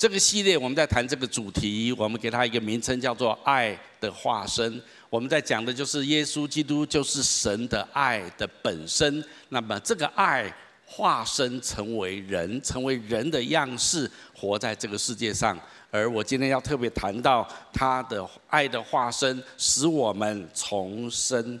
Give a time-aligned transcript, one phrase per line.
[0.00, 4.80] 这个系列我们在谈这个主题，我们给它一个名称叫做“爱的化身”。
[5.10, 9.22] 我们在讲的就是耶稣基督就是神的爱的本身。
[9.50, 10.50] 那么这个爱
[10.86, 15.54] 化身成为人，成为人的样式，活在这个世界上。
[15.90, 21.60] 而我今天要特别谈到他的爱的化身，使我们重生。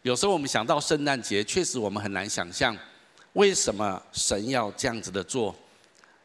[0.00, 2.74] 有时候我们想到圣诞节，确实我们很难想象，
[3.34, 5.54] 为什么神要这样子的做。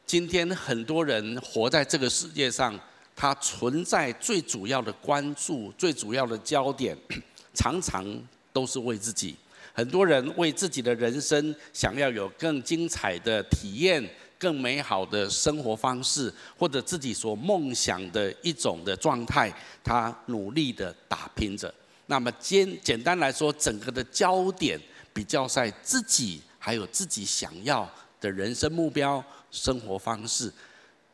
[0.09, 2.73] 今天很多人活在这个世界上，
[3.15, 6.97] 他存在最主要的关注、最主要的焦点，
[7.53, 8.03] 常常
[8.51, 9.35] 都是为自己。
[9.71, 14.03] 很多人为自己的人生想要有更精彩的体验、
[14.39, 19.53] 更美好的生活方式，或者自己所梦想的一种的状态，
[19.83, 21.71] 他努力的打拼着。
[22.07, 24.81] 那么简简单来说，整个的焦点
[25.13, 27.87] 比较在自己，还有自己想要
[28.19, 29.23] 的人生目标。
[29.51, 30.51] 生活方式，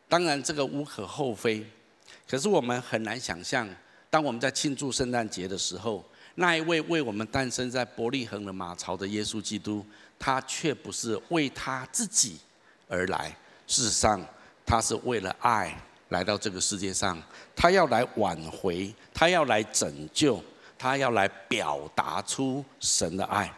[0.08, 1.66] 当然这个无可厚非，
[2.28, 3.68] 可是我们很难想象，
[4.10, 6.04] 当我们在庆祝圣诞节的时候，
[6.36, 9.86] 那一位为我们诞生在伯利恒的马槽的耶稣基督，
[10.20, 12.38] 他却不是为他自己
[12.88, 13.36] 而来，
[13.68, 14.26] 事实上，
[14.66, 15.76] 他是为了爱
[16.10, 17.22] 来到这个世界上，
[17.56, 20.44] 他要来挽回，他要来拯救，
[20.78, 23.52] 他要来表达出神的爱，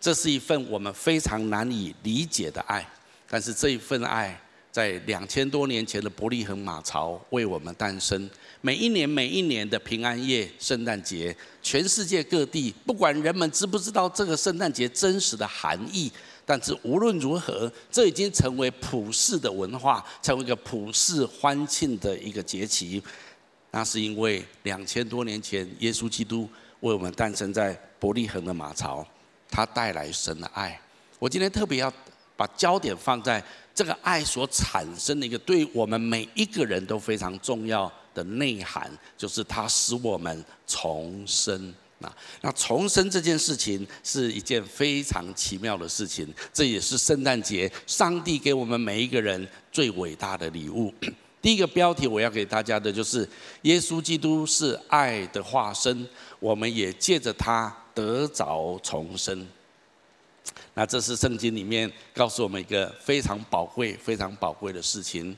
[0.00, 2.86] 这是一份我们非常难以理解的爱。
[3.28, 4.38] 但是这一份爱，
[4.70, 8.28] 在两千多年前的伯利恒马槽为我们诞生。
[8.60, 16.10] 每一年每一年的平安夜、圣诞节，全世界各地，不管人们知不知道这个圣诞节真实的含义，
[16.44, 23.02] 但是无论如何，这已经成为普世的文化，成为一个普世欢庆的一个节期。
[23.70, 26.48] 那是因为两千多年前，耶稣基督
[26.80, 29.06] 为我们诞生在伯利恒的马槽，
[29.50, 30.80] 他带来神的爱。
[31.18, 31.92] 我今天特别要。
[32.36, 33.42] 把焦点放在
[33.74, 41.74] 这个爱所产生的一个对我们每一个人都非常重要的内涵，就是它使我们重生。
[41.98, 50.92] 那那重生这件事情是一件非常奇妙的事情，这也是圣诞节上帝给我们每一个人最伟大的礼物。
[51.40, 53.28] 第一个标题我要给大家的就是
[53.62, 56.06] 耶稣基督是爱的化身，
[56.40, 59.46] 我们也借着他得着重生。
[60.74, 65.36] 那这是圣经里面告诉我们一个非常宝贵、非常宝贵的事情，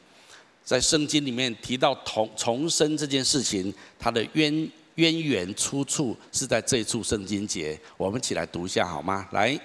[0.64, 9.28] 在圣经里面提到重重生这件事情，它的渊渊源出处是在这一处圣经节，我们一起来读一下好吗？
[9.32, 9.58] 来，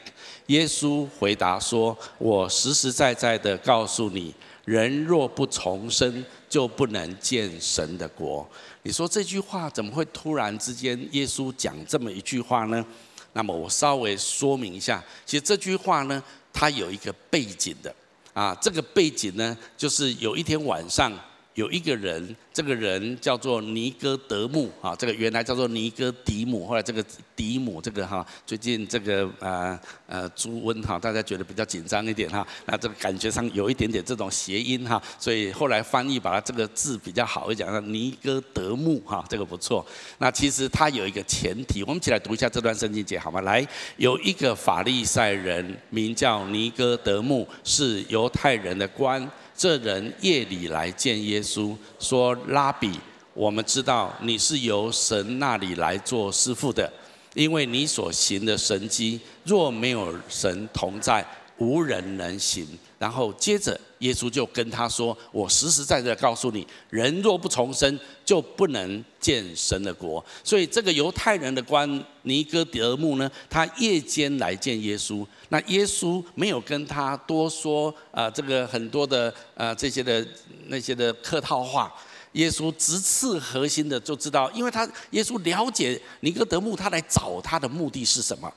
[0.47, 4.35] 耶稣回答说：“我实实在在的告诉你，
[4.65, 8.45] 人若不重生，就不能见神的国。”
[8.83, 12.85] 你说这句话怎么会突然之间耶稣讲这么一句话呢？
[13.33, 16.21] 那么我稍微说明一下，其实这句话呢，
[16.51, 17.93] 它有一个背景的，
[18.33, 21.11] 啊，这个背景呢，就是有一天晚上。
[21.55, 27.03] 有一个人，这个人叫做尼哥德慕啊，这个原来叫做尼哥迪姆，后来这个
[27.35, 39.85] 迪姆这个哈，最近这个呃呃猪瘟哈，大家觉得比较紧张一点哈，那这个感觉上有一点点这种谐音哈，所以后来翻译把它这个字比较好一点，叫尼哥德慕哈，这个不错。
[40.19, 43.41] 那其实它有一个前提，我们一起来读一下这段圣经节好吗？
[43.41, 43.67] 来，
[43.97, 49.29] 有一个法利赛人名叫尼哥德慕，是犹太人的官。
[49.61, 52.99] 这人夜里来见耶稣，说：“拉比，
[53.35, 56.91] 我们知道你是由神那里来做师傅的，
[57.35, 61.23] 因为你所行的神迹，若没有神同在，
[61.59, 62.67] 无人能行。”
[63.01, 71.89] 然后接着耶稣就跟他说：“我实实在在告诉你，人若不重生，就不能见神的国。”所以这个犹太人的官
[72.21, 75.25] 尼哥底母呢，他夜间来见耶稣。
[75.49, 80.23] 那耶稣没有跟他多说啊、这个很多的呃这些的
[80.67, 81.91] 那些的客套话。
[82.33, 88.53] 耶稣直刺核心的就知道，因为他耶稣了解尼哥底母，他来找他的目的是什么。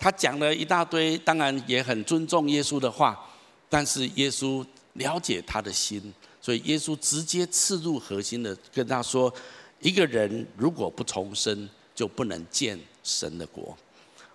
[0.00, 3.18] 他讲了一大堆，当然也很尊重耶稣的话，
[3.68, 4.64] 但是耶稣
[4.94, 9.32] 了解他的心，所以耶稣直接刺入核心的跟他说：
[9.80, 13.76] 一个人如果不重生，就不能见神的国。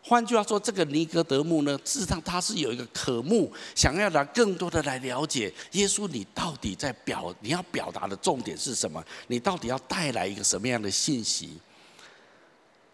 [0.05, 9.01] 换句话说，这个尼哥德慕呢，事实上他是有一个渴慕，想要来更多的来了解耶稣，你到底在表你要表达的重点是什么？
[9.27, 11.57] 你到底要带来一个什么样的信息？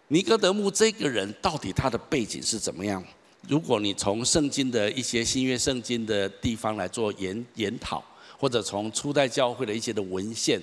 [0.06, 3.04] 尼哥德慕这个人到底他的背景是怎么样？
[3.48, 8.04] 如果你从圣经的一些新约圣经的地方来做研研讨，
[8.38, 10.60] 或者从初代教会的一些的文献，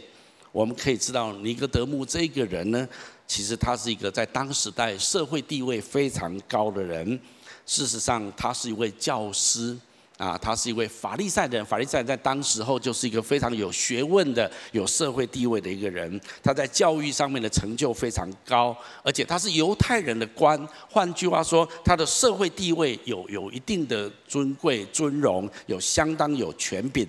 [0.51, 2.87] 我们可以知道尼格德慕这个人呢。
[3.27, 7.19] 其实他是一个在当时代社会地位非常高的人。
[7.65, 9.77] 事实上，他是一位教师，
[10.17, 11.63] 啊，他是一位法利赛人。
[11.63, 16.19] 法利赛人在当时候就是一个非常有学问的、有社会地位的一个人。
[16.41, 20.59] 他在教育上面的成就非常高，而且他是犹太人的官。
[20.89, 27.07] 换句话说，他的社会地位有有一定的尊贵尊荣，有相当有权柄。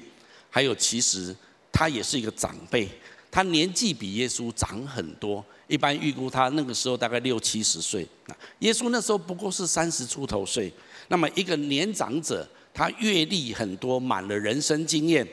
[0.50, 1.34] 还有，其实
[1.72, 2.86] 他也是一个长辈，
[3.30, 5.42] 他年纪比耶稣长很多。
[5.66, 8.06] 一般预估他那个时候大概六七十岁，
[8.58, 10.70] 耶稣那时候不过是三十出头岁。
[11.08, 12.46] 那么一个年长者。
[12.78, 15.26] 他阅历很多，满了人生经验，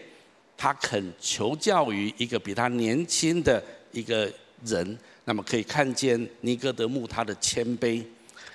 [0.58, 4.28] 他肯求教于一个比他年轻的一个
[4.66, 8.04] 人，那么可以看见尼哥德慕他的谦卑。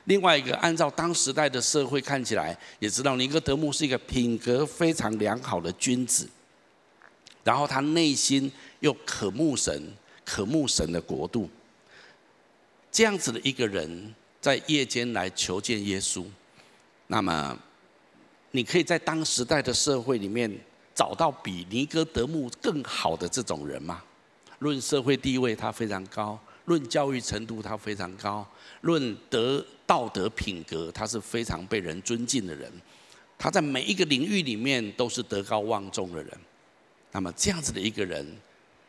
[0.07, 6.29] 另外一个，按照当时代的社会看起来，也知道尼哥德慕是一个品格非常良好的君子，
[7.45, 8.51] 然后他内心
[8.81, 9.81] 又渴慕神，
[10.25, 11.49] 渴慕神的国度。
[12.91, 16.25] 这样子的一个人，在夜间来求见耶稣，
[17.07, 17.57] 那么。
[18.53, 20.51] 你可以在当时代的社会里面
[20.95, 24.03] 找到比尼哥德慕更好的这种人吗？
[24.59, 28.45] 论社会地位，他非常高；论教育程度，他非常高；
[28.83, 32.71] 论德道德品格，他是非常被人尊敬的人。
[33.39, 36.39] 他在每一个领域里面都是德高望重的人。
[37.13, 38.27] 那么这样子的一个人，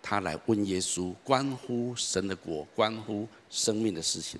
[0.01, 4.39] 他来问耶稣，关乎神的国，关乎生命的事情。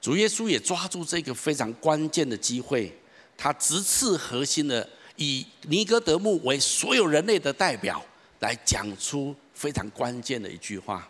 [0.00, 2.96] 主耶稣也抓住这个非常关键的机会。
[3.38, 8.04] 他直刺核心的，以尼哥德慕为所有人类的代表，
[8.40, 11.08] 来讲出非常关键的一句话。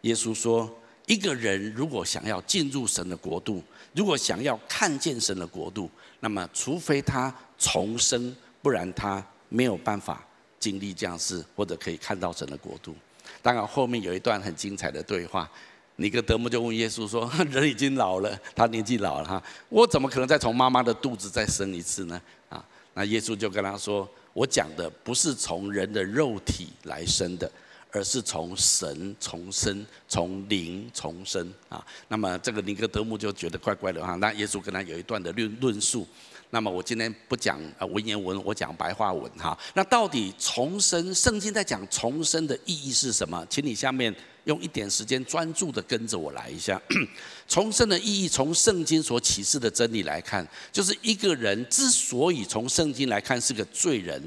[0.00, 0.68] 耶稣说
[1.06, 3.62] ：“一个人如果想要进入神的国度，
[3.94, 10.26] 如果想要看见神的国度，那么除非他重生，不然他没有办法
[10.58, 12.94] 经历这样事，或者可以看到神的国度。”
[13.40, 15.48] 当然，后面有一段很精彩的对话。
[15.96, 22.20] 尼哥德慕就问耶稣说：“人已经老了，他年纪老了哈，我怎么可能再从妈妈的肚子再生一次呢？”
[22.50, 22.64] 啊，
[22.94, 27.48] 那耶稣就跟他说：“我讲的不是从人的肉体来生的，
[27.92, 34.16] 而是从神重生，从灵重生啊。”那么这个尼哥德慕就觉得怪怪的哈。
[34.16, 36.06] 那耶稣跟他有一段的论论述。
[36.50, 39.56] 那么我今天不讲啊文言文，我讲白话文哈。
[39.74, 43.44] 那到底重生，圣经在讲重生的意义是什么？
[43.50, 44.14] 请你下面
[44.44, 46.80] 用一点时间专注的跟着我来一下。
[47.48, 54.22] 重生的意义，从圣经所启示的真理来看，就是一个人之所以从圣经来看是个罪人，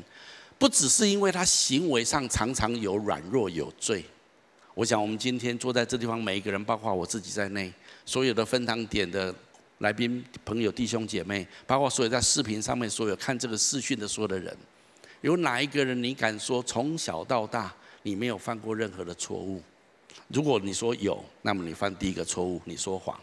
[0.57, 4.03] 不只是因为他行为上常常有软弱有罪。
[4.73, 7.73] 我想我们今天坐在这地方，每一个人，包括我自己在内，
[8.05, 9.33] 所有的分堂点的。
[9.81, 14.51] 来宾、朋友、弟兄姐妹，包括所有在视频上面所有看这个视讯的所有的人，
[15.21, 17.71] 有哪一个人你敢说从小到大
[18.01, 19.61] 你没有犯过任何的错误？
[20.27, 23.17] 如果你说有，那么你犯第一个错误，你说谎。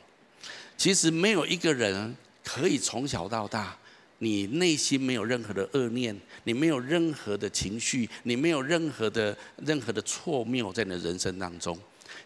[0.76, 3.76] 其实没有一个人可以从小到大，
[4.18, 11.78] 你内心没有任何的恶念，你没有任何的情绪，你没有任何的任何的错谬在你的人生当中。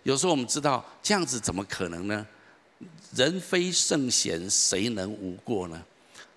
[0.04, 2.26] 有时候我们知道这样子怎么可能呢？
[3.14, 5.82] 人非圣贤，谁能无过呢？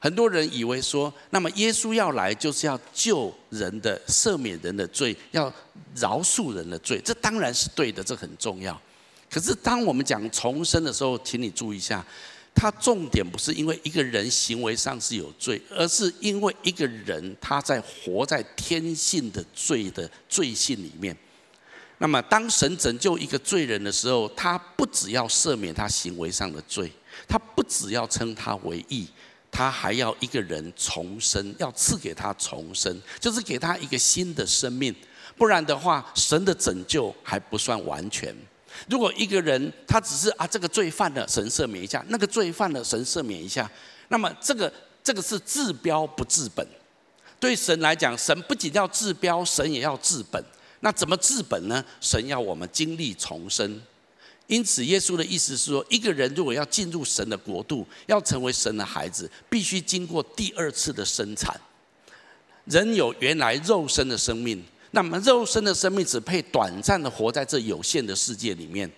[0.03, 5.53] 很多人以为说，那么耶稣要来就是要救人的、赦免人的罪，要
[5.95, 8.81] 饶恕人的罪，这当然是对的，这很重要。
[9.29, 12.03] 可是当我们讲重生的时候，请你注意一下，
[12.55, 21.15] 它重点不是因为一个人行为上是有罪，而是因为一个人他在活在天性的罪的罪性里面。
[21.99, 26.91] 那么，当神拯救一个罪人的时候，他不只要赦免他行为上的罪，
[27.27, 29.07] 他不只要称他为义，
[29.51, 34.95] 他还要一个人重生，要赐给他重生，就是给他一个新的生命。
[35.37, 38.35] 不然的话，神的拯救还不算完全。
[38.89, 43.69] 如果一个人他只是啊，这个罪犯了，神赦免一下；那个罪犯了，神赦免一下，
[44.07, 44.71] 那么这个
[45.03, 46.65] 这个是治标不治本。
[47.39, 50.43] 对神来讲，神不仅要治标，神也要治本。
[50.81, 51.83] 那怎么治本呢？
[51.99, 53.81] 神要我们经历重生，
[54.47, 61.59] 因此耶稣的意思是说，一个人如果要进入神的国度，要成为神的孩子，必须经过第二次的生产。
[62.65, 68.89] 人有原来肉身的生命，那么肉身的生命只配短暂的活在这有限的世界里面。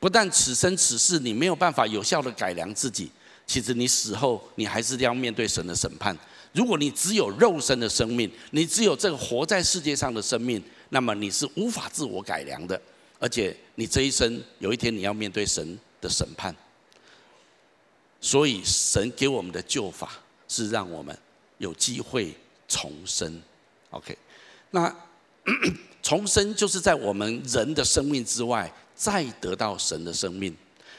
[0.00, 3.10] 不但此生此世你没有办法有效的改良自己，
[3.46, 6.16] 其实你死后你还是要面对神的审判。
[6.52, 10.62] 如果你只有肉身的生命，你只有这个活在世界上的生命。
[10.88, 12.78] 那么你是无法自我改良的，
[13.22, 16.52] 而且你这一生有一天你要面对神的审判。
[18.20, 20.12] 所以神给我们的救法
[20.48, 21.16] 是让我们
[21.58, 22.34] 有机会
[22.66, 23.40] 重生。
[23.90, 24.16] OK，
[24.70, 24.92] 那
[26.02, 30.56] 重生就是在我们人的生命之外再得到神的生命。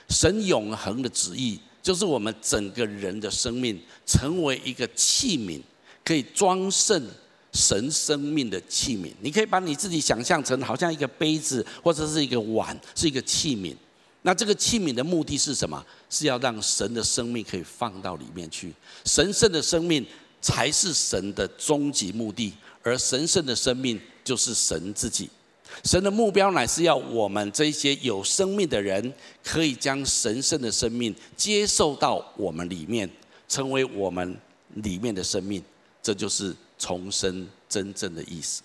[0.09, 5.61] 神永恒的旨意就是我们整个人的生命成为一个器皿，
[6.03, 7.05] 可以装盛
[7.53, 9.11] 神生命的器皿。
[9.21, 13.75] 你可以把你自己想象成好像一个杯子，或者是一个碗，是一个器皿。
[14.23, 15.85] 那这个器皿的目的是什么？
[16.09, 18.73] 是要让神的生命可以放到里面去。
[19.05, 20.05] 神圣的生命
[20.41, 25.29] 才是神的终极目的，而神圣的生命就是神自己。
[25.83, 33.09] 神的目标乃是要我们这些有生命的人，可以将神圣的生命接受到我们里面，
[33.49, 34.37] 成为我们
[34.75, 35.61] 里面的生命。
[36.01, 38.61] 这就是重生真正的意思。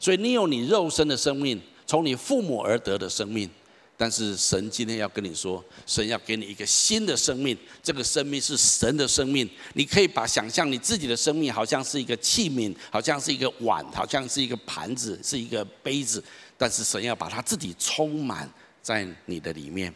[0.00, 3.48] 所以你有你肉身的生命，从你父母而得的生命。
[3.96, 9.48] 但是神今天要跟你说，神要给你一个新的生命，这个生命是神的生命。
[9.74, 16.24] 你可以把想象你自己的生命，好像是一个器皿，好像是一个碗，好像是一个盘子，是一个杯子。
[16.56, 18.50] 但是神要把它自己充满
[18.82, 19.92] 在你的里面。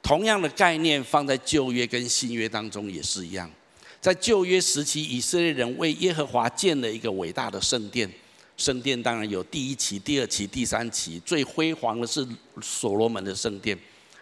[0.00, 3.50] 同样的概念放在旧约跟新约当中也是一样。
[4.00, 8.08] 在旧约时期，以色列人为耶和华建了一个伟大的圣殿。
[8.56, 12.26] 圣殿当然有第一期、第二期、第三期，最辉煌的是
[12.60, 13.78] 所罗门的圣殿，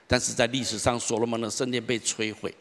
[0.07, 2.55] 但是在历史上，所罗门的圣殿被摧毁。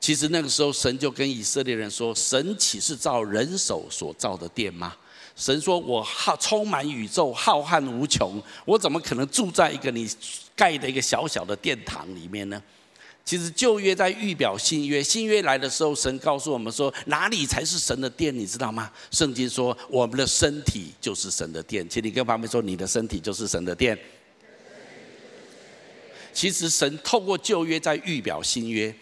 [0.00, 4.96] 其实那个时候，神就跟以色列人说：“神岂是造人手所造的殿吗？”
[5.34, 10.08] 神说：“我浩充满宇宙，浩瀚无穷，我怎么可能住在一个你
[10.54, 12.62] 盖的一个小小的殿堂里面呢？”
[13.26, 18.88] 其实旧约在预表新约，新约来的时候，神告诉我们说，哪里才是神的殿，你知道吗？
[19.10, 21.86] 圣经说，我们的身体就是神的殿。
[21.88, 23.98] 请你跟旁边说，你的身体就是神的殿。
[26.32, 28.94] 其实神透过旧约在预表新约，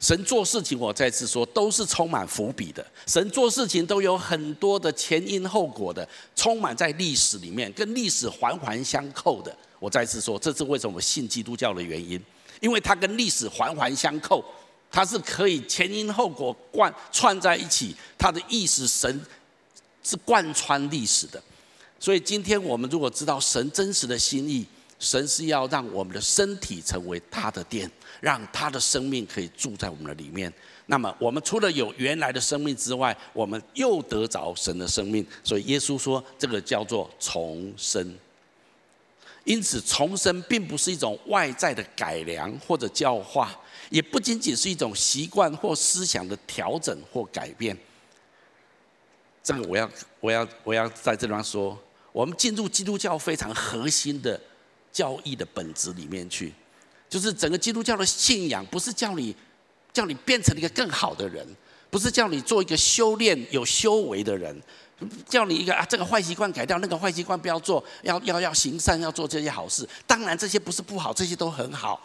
[0.00, 2.84] 神做事情，我再次说，都是充满伏笔的。
[3.06, 9.56] 神做事情都有很多的前因后果的，充满在历史里面，跟历史环环相扣的。
[9.78, 12.20] 我再次说，这是为什么信基督教的原因。
[12.60, 14.44] 因为它跟历史环环相扣，
[14.90, 19.20] 它是可以前因后果贯串在一起，它的意思神
[20.02, 21.42] 是贯穿历史的。
[22.00, 24.64] 所以今天我们如果知道神真实的心意，
[24.98, 30.52] 神是要让我们的身体成为他的殿，让他的生命可以住在我们的里面。
[30.86, 35.24] 那么我们除了有原来的生命之外，我们又得着神的生命。
[35.44, 38.16] 所以耶稣说，这个叫做重生。
[39.48, 47.74] 因此，重生并不是一种外在的改良或者教化，也不仅仅是一种习惯或思想的调整或改变。
[49.42, 49.90] 这个我要，
[50.20, 54.38] 我要，我要在这地方说，我们进入基督教非常核心的
[54.92, 56.52] 教义的本质里面去，
[57.08, 59.34] 就是整个基督教的信仰不是叫你，
[59.94, 61.46] 叫你变成一个更好的人，
[61.88, 64.54] 不是叫你做一个修炼有修为的人。
[65.28, 69.88] 叫你一个啊，这个坏习惯改掉，那个坏习惯不要做，要要要行善，要做这些好事。
[70.06, 72.00] 当然这些不是不好，这些都很好。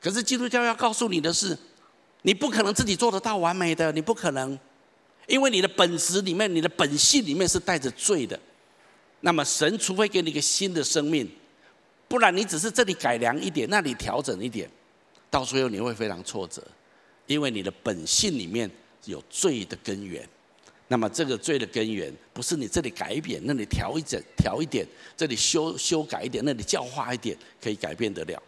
[0.00, 1.56] 可是基督教要告诉你的是，
[2.22, 4.58] 你不可能自己做得到完美的，你不可能，
[5.26, 8.38] 因为你的本质里面，你的本性里面是带着罪的。
[9.20, 11.28] 那么神除非给你一个新的生命，
[12.06, 14.70] 不然你只是这里改良一点，那里调整一点，
[15.30, 16.62] 到最后你会非常挫折，
[17.26, 18.70] 因为你的本性里面
[19.04, 20.28] 有罪的根源。
[20.90, 28.42] 那么这个罪的根源，不是你这里改变，那里调一整，调一点，这里修修改一点，那里教化一点，可以改变得了。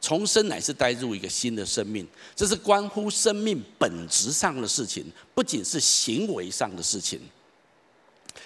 [0.00, 7.20] 重生乃是带入一个新的生命，这是关乎生命本质上的事情，不仅是行为上的事情。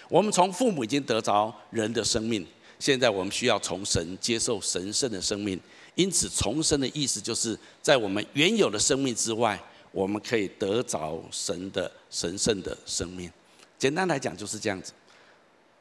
[0.09, 2.47] 我们从父母已经得着人的生命，
[2.79, 5.59] 现在我们需要从神接受神圣的生命。
[5.95, 9.59] 因此，重生的意思就是在我们原有的生命之外。
[9.93, 13.31] 我们可以得着神的神圣的生命。
[13.79, 14.93] 简单来讲就是这样子。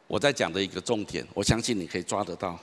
[0.07, 2.59] 我在讲的一个重点，我相信你可以抓得到。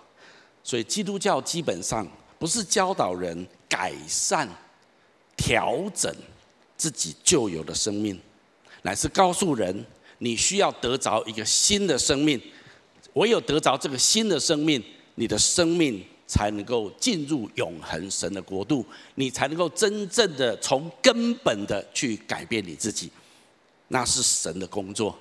[0.65, 2.07] 所以基督教基本上
[2.39, 4.49] 不是教导人改善、
[5.37, 6.13] 调整
[6.77, 8.21] 自己旧有的生命，
[8.83, 9.87] 乃是告诉人
[10.19, 12.41] 你需要得着一个新的生命。
[13.13, 14.83] 唯有得着这个新的生命，
[15.15, 16.05] 你的生命。
[16.27, 23.11] 才能够进入永恒神的国度，你才能够真正的从根本的去改变你自己，
[23.89, 25.17] 那是神的工作。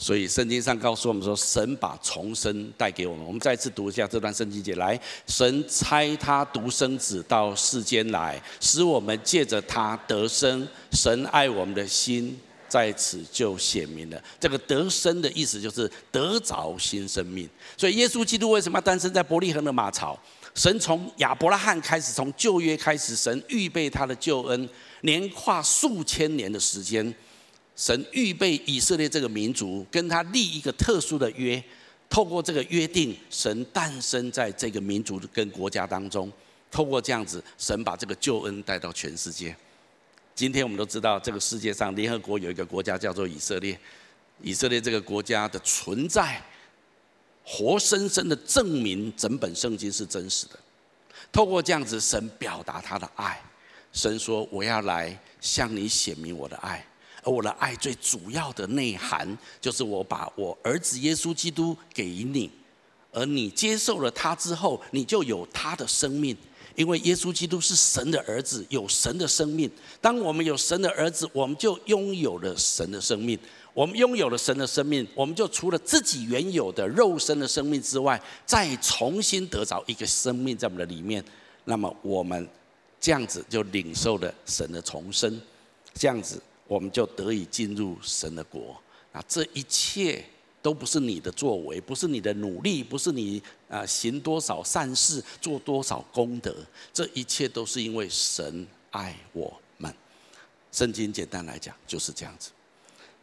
[0.00, 3.26] 所以圣经上告诉我们说，神把重生带给我们。
[3.26, 10.66] 我们再次读一下这段圣经节来：神差他独生子到世间来，使我们借着他得生。
[10.92, 12.38] 神爱我们的心
[12.68, 14.22] 在此就显明了。
[14.38, 17.48] 这个得生的意思就是得着新生命。
[17.76, 20.18] 所以耶稣基督为什么要诞生在伯利恒的马槽？
[20.54, 24.68] 神从亚伯拉罕开始，从旧约开始，神预备他的救恩，
[25.02, 27.14] 年跨数千年的时间，
[27.76, 31.62] 神预备以色列这个民族，跟他立一个特殊的约，
[32.10, 36.32] 透过这个约定，神诞生在这个民族跟国家当中，
[36.72, 39.54] 透过这样子，神把这个救恩带到全世界。
[40.38, 43.76] 今天我们都知道，这个世界上联合国有一个国家叫做以色列，
[44.40, 46.40] 以色列这个国家的存在，
[47.44, 50.52] 活生生的证明整本圣经是真实的。
[51.32, 53.42] 透过这样子，神表达他的爱。
[53.92, 56.86] 神说：“我要来向你显明我的爱，
[57.24, 62.48] 而我的爱最主要的内涵，就是我把我儿子耶稣基督给你，
[63.10, 66.36] 而你接受了他之后，你就有他的生命。
[66.78, 69.68] 因为耶稣基督是神的儿子，有神的生命。
[70.00, 73.36] 当我们有神的儿子，我们就拥有了神的生命。
[73.74, 81.24] 我们拥有了神的生命，我们就除了自己原有的肉身的生命之外，再重新得着一个生命在我们的里面。
[81.64, 82.48] 那么我们。”
[83.00, 85.40] 这样子就领受了神的重生，
[85.94, 88.76] 这样子我们就得以进入神的国。
[89.12, 90.24] 啊，这一切
[90.60, 96.54] 都不是你的作为，不是你的努力，不是你啊行多少善事，做多少功德，
[96.92, 99.92] 这一切都是因为神爱我们。
[100.72, 102.50] 圣经简单来讲就是这样子。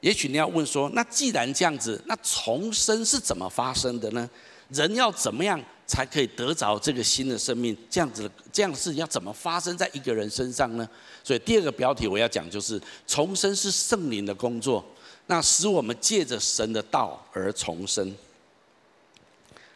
[0.01, 4.29] 也许你要问说，那既然这样子，那重生是怎么发生的呢？
[4.69, 7.75] 人要怎么样才可以得着这个新的生命？
[7.89, 10.87] 这样子的这样事要怎么发生在一个人身上呢？
[11.23, 14.83] 所以第二个标题我要讲就是重生是圣灵的工作，
[15.27, 18.15] 那使我们借着神的道而重生。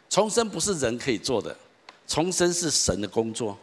[0.08, 1.56] 重生不是人可以做的，
[2.06, 3.56] 重生是神的工作。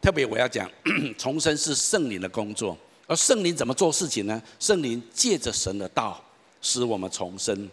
[0.00, 0.70] 特别我要讲，
[1.18, 4.42] 重生是圣灵的工作，而圣灵怎么做事情呢？
[4.58, 6.22] 圣灵借着神的道。
[6.62, 7.70] 使我们重生，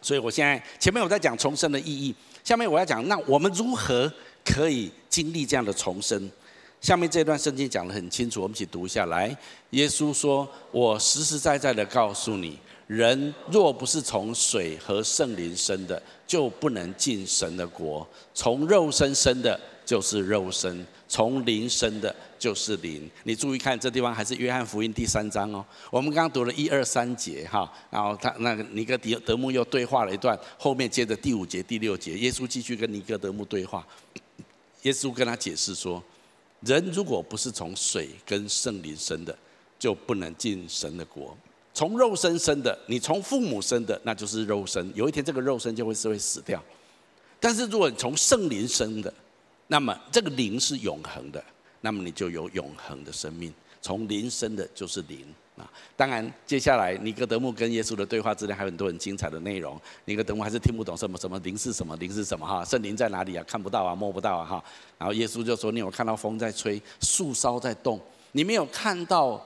[0.00, 4.10] 所以我现在前面我在讲重生的意义，下面我要讲，那我们如何
[4.42, 6.30] 可以经历这样的重生？
[6.84, 9.34] 下面这段圣经讲得很清楚，我们一起读一下来。
[9.70, 18.06] 耶稣说：“我实实在在的告诉你，人若不是从水和圣灵生的，就不能进神的国。
[18.34, 23.10] 从肉身生的。”就是肉身，从灵生的，就是灵。
[23.24, 25.62] 你注意看，这地方还是约翰福音第三章哦。
[25.90, 33.86] 我们刚刚读了一二三节哈，然后他那个尼哥德慕又对话了一段，后面接着第五节、第六节，耶稣继续跟尼哥德慕对话。
[34.84, 36.02] 耶稣跟他解释说，
[36.64, 39.36] 人如果不是从水跟圣灵生的，
[39.78, 41.36] 就不能进神的国。
[41.72, 46.62] 从肉身生的，你从父母生的，那就是肉身，有一天这个肉身就会是会死掉。
[47.40, 49.12] 但是如果你从圣灵生的，
[49.66, 51.44] 那么这个灵是永恒的，
[51.80, 53.52] 那么你就有永恒的生命。
[53.82, 55.70] 从灵生的就是灵啊。
[55.96, 59.80] 当然，接下来尼哥德慕跟耶稣的对话之间还有很多很精彩的内容。
[60.04, 62.64] 尼哥德慕还是听不懂什么什么灵是什么，灵是什么哈？
[62.64, 63.44] 圣灵在哪里啊？
[63.46, 64.64] 看不到啊，摸不到啊哈。
[64.98, 68.00] 然后耶稣就说：“你有看到风在吹，树梢在动，
[68.32, 69.44] 你没有看到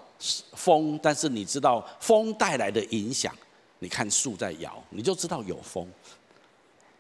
[0.54, 3.34] 风，但是你知道风带来的影响。
[3.80, 5.86] 你看树在摇，你就知道有风。”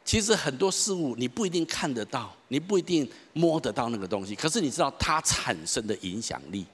[0.04, 6.64] 其实很多事物你不一定看得到，你不一定摸得到那个东西，可是你知道它产生的影响力。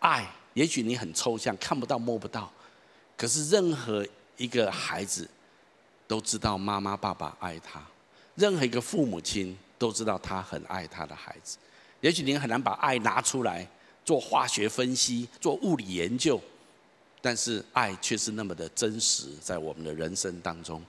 [0.00, 2.50] 爱，也许你很抽象，看不到摸不到，
[3.16, 4.06] 可是任何
[4.36, 5.28] 一个孩子
[6.06, 7.80] 都知道妈妈爸爸爱他，
[8.34, 11.58] 任何一个父母亲都知道他很爱他的孩子。
[12.00, 13.68] 也许你很难把爱拿出来
[14.04, 16.40] 做化学分析、做物理研究，
[17.20, 20.82] 但是爱却是那么的真实，在我们的人生当中。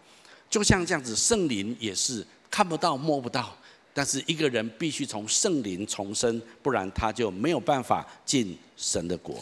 [0.49, 3.55] 就像这样子，圣灵也是看不到摸不到，
[3.93, 9.35] 但是一个人必须从圣灵重生，不然他就没有办法进神的国。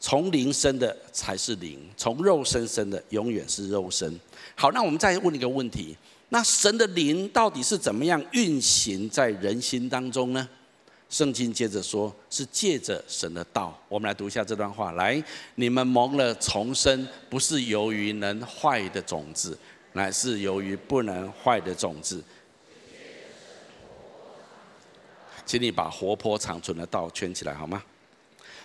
[0.00, 4.18] 从灵生的才是灵，从肉身生的永远是肉身。
[4.54, 5.96] 好，那我们再问一个问题：
[6.30, 10.48] 那神的灵到底是怎么样运行在人心当中呢？
[11.10, 13.78] 圣经接着说，是借着神的道。
[13.88, 15.22] 我们来读一下这段话：来，
[15.56, 19.58] 你们蒙了重生，不是由于能坏的种子。
[19.92, 22.22] 乃是由于不能坏的种子，
[25.50, 27.82] 请你把活泼长存的道圈起来好吗？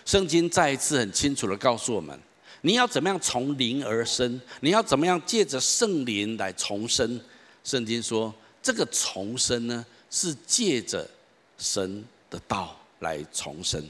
[0.04, 2.16] 圣经再一次很清楚的告诉我们，
[2.60, 4.40] 你要怎么样从灵而生？
[4.60, 7.20] 你要怎么样借着圣灵来重生？
[7.64, 11.04] 圣经说，这个重生呢，是借着
[11.58, 13.84] 神的道来重生。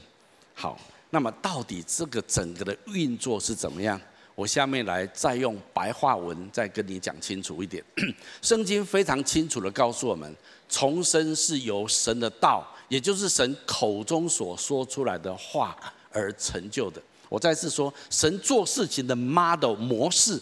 [0.55, 0.79] 好，
[1.11, 4.01] 那么到底这个整个的运作是怎么样？
[4.33, 7.83] 我下面来再用白话文再跟你讲清楚一点。
[8.41, 10.35] 圣经非常清楚的告诉我们，
[10.67, 15.77] 重生是由神的道，也就是神口中所说出来的话
[16.11, 17.01] 而成就的。
[17.29, 20.41] 我再次说，神做事情的 model 模式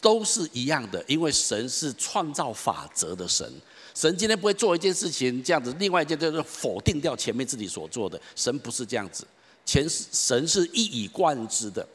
[0.00, 3.50] 都是一样的，因为神是创造法则的神。
[3.94, 8.20] 神今天不会做一件事情这样子，另外一件就是否定掉前面自己所做的。
[8.34, 9.26] 神不是这样子，
[9.64, 11.86] 前神是一以贯之的。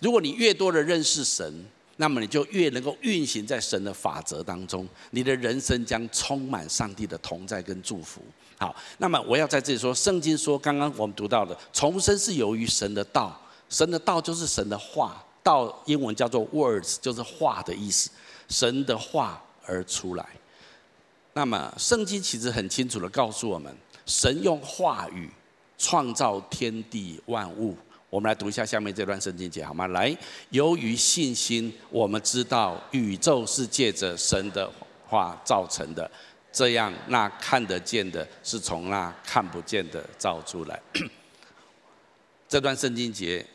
[0.00, 1.62] 如果你越多的认识神，
[1.98, 8.22] 那么你就越能够运行在神的法则当中，你的人生将充满上帝的同在跟祝福。
[8.60, 13.34] 好，那么我要在这里说，圣经说，刚刚我们读到的重生是由于神的道，
[13.70, 18.10] 神的道就是神的话，道英文叫做 words，就是话的意思。
[18.50, 20.26] 神的话而出来。
[21.32, 25.30] 那么圣经其实很清楚地告诉我们，神用话语
[25.78, 27.74] 创造天地万物。
[28.10, 29.86] 我们来读一下下面这段圣经节好吗？
[29.86, 30.14] 来，
[30.50, 34.70] 由于信心，我们知道宇宙是借着神的
[35.06, 36.10] 话造成的，
[36.52, 40.80] 这样那看得见的是从那看不见的造出来。
[42.48, 43.46] 这段圣经节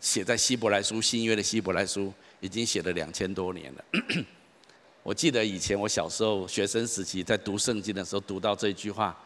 [0.00, 3.84] 写在希伯来书，新约的希伯来书已经写了两千多年了。
[5.04, 9.16] 我记得以前我小时候学生时期在读圣经的时候，读到这句话：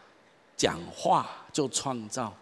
[0.57, 2.35] 讲话就创造。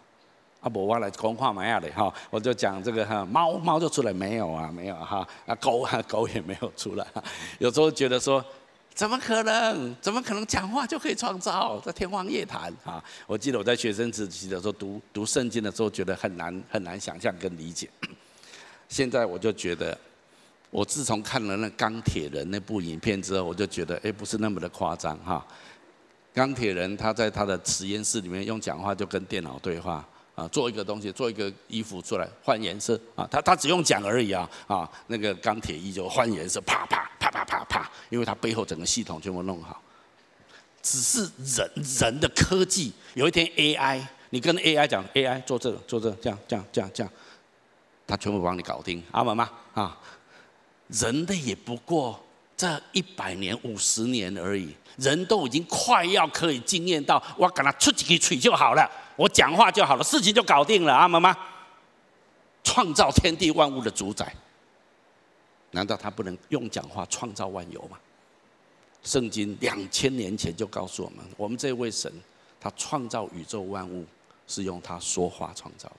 [0.61, 7.05] 啊，不，我来讲话嘛呀的哈，我就讲这个哈，猫猫就出来没有啊，没有哈，啊狗啊狗也没有出来。
[7.59, 8.43] 有时候觉得说，
[8.95, 9.93] 怎么可能？
[10.01, 11.79] 怎么可能讲话就可以创造？
[11.83, 13.03] 这天方夜谭啊！
[13.27, 17.89] 我记得我在学生时期的时候读读圣经的时候，觉得很难很难想象跟理解。
[18.87, 19.97] 现在我就觉得，
[20.69, 25.45] 我自从看了那钢铁人那部影片之后，我就觉得，哎，不是那么的夸张哈。
[26.33, 30.07] 钢铁人他在他的实验室里面用讲话就跟电脑对话。
[30.35, 39.81] 啊，做一个东西，做一个衣服出来，换颜色啊，他他只用讲而已啊啊，那个钢铁衣就换颜色，啪啪啪啪啪啪，因为他背后整个系统全部弄好。
[40.81, 41.21] 只是
[41.55, 47.11] 人人的科技，有一天 AI，你跟 AI 讲，AI 做这个做这个，这样这样这样这样，
[48.05, 49.49] 他全部帮你搞定，阿门吗？
[49.73, 49.97] 啊，
[50.89, 52.23] 人的也不过
[52.57, 58.87] 这一百年、五十年而已，人都已经快要可以经验到，我给他出几个锤就好了。
[59.15, 61.35] 我讲话就好了，事情就搞定了，阿们吗？
[62.63, 64.35] 创造天地万物的主宰，
[65.71, 67.97] 难道他不能用讲话创造万有吗？
[69.03, 72.11] 圣经两千年前就告诉我们，我们这位神，
[72.59, 74.03] 他创造宇宙万物
[74.47, 75.97] 是用他说话创造的。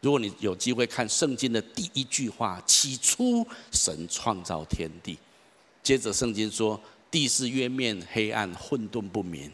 [0.00, 5.18] 如果你有机会看圣经的第一句话，起初神创造天地，
[5.82, 9.52] 接着圣经说，地是渊面黑暗，混沌不明。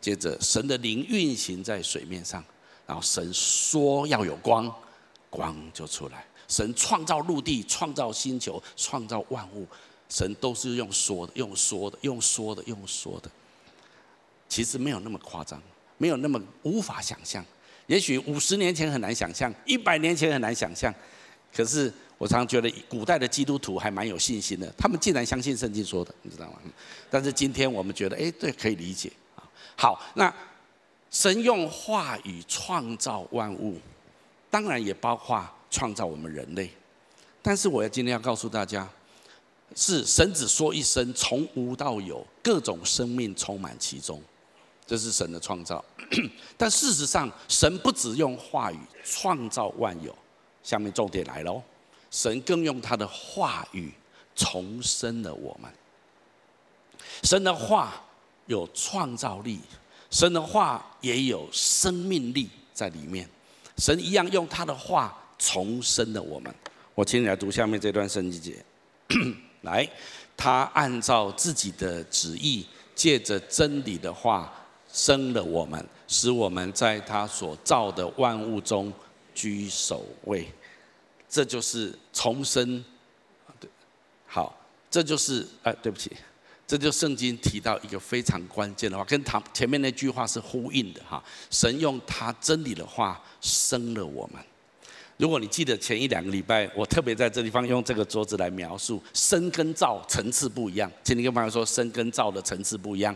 [0.00, 2.42] 接着，神的灵运行在水面上，
[2.86, 4.72] 然后神说要有光，
[5.28, 6.24] 光就出来。
[6.48, 9.66] 神创造陆地，创造星球，创造万物，
[10.08, 13.30] 神都是用说的，用说的，用说的，用说的。
[14.48, 15.62] 其实没有那么夸张，
[15.96, 17.44] 没有那么无法想象。
[17.86, 20.92] 也许五十年前很难想象，一百年前很难想象。
[21.54, 26.58] 可是我常觉得，古代的基督徒还蛮有信心的，他们竟然相信圣经说的，你知道吗？
[27.08, 29.12] 但是今天我们觉得，哎，对，可以理解。
[29.80, 30.30] 好，那
[31.10, 33.78] 神用话语创造万物，
[34.50, 36.70] 当然也包括创造我们人类。
[37.40, 38.86] 但是我要今天要告诉大家，
[39.74, 44.22] 是神只说一声，从无到有，各种生命充满其中，
[44.86, 45.82] 这是神的创造。
[46.58, 50.14] 但事实上，神不只用话语创造万有，
[50.62, 51.62] 下面重点来喽，
[52.10, 53.90] 神更用他的话语
[54.36, 55.72] 重生了我们。
[57.22, 57.94] 神的话。
[58.50, 59.60] 有创造力，
[60.10, 63.28] 神的话也有生命力在里面。
[63.78, 66.52] 神一样用他的话重生了我们。
[66.94, 68.62] 我请你来读下面这段圣经节。
[69.62, 69.88] 来，
[70.36, 74.52] 他按照自己的旨意，借着真理的话
[74.92, 78.92] 生了我们，使我们在他所造的万物中
[79.32, 80.46] 居首位。
[81.28, 82.84] 这就是重生。
[83.60, 83.70] 对，
[84.26, 84.54] 好，
[84.90, 86.10] 这就是哎，对不起。
[86.70, 91.20] 这就圣经提到一个非常关键的话，跟他前面那句话是呼应的哈。
[91.50, 94.40] 神用他真理的话生了我们。
[95.16, 100.88] 如果你记得前一两个礼拜，我特别在这地方用这个桌子来描述生跟造层次不一样。
[101.02, 103.12] 请你跟朋友说，生跟造的层次不一样。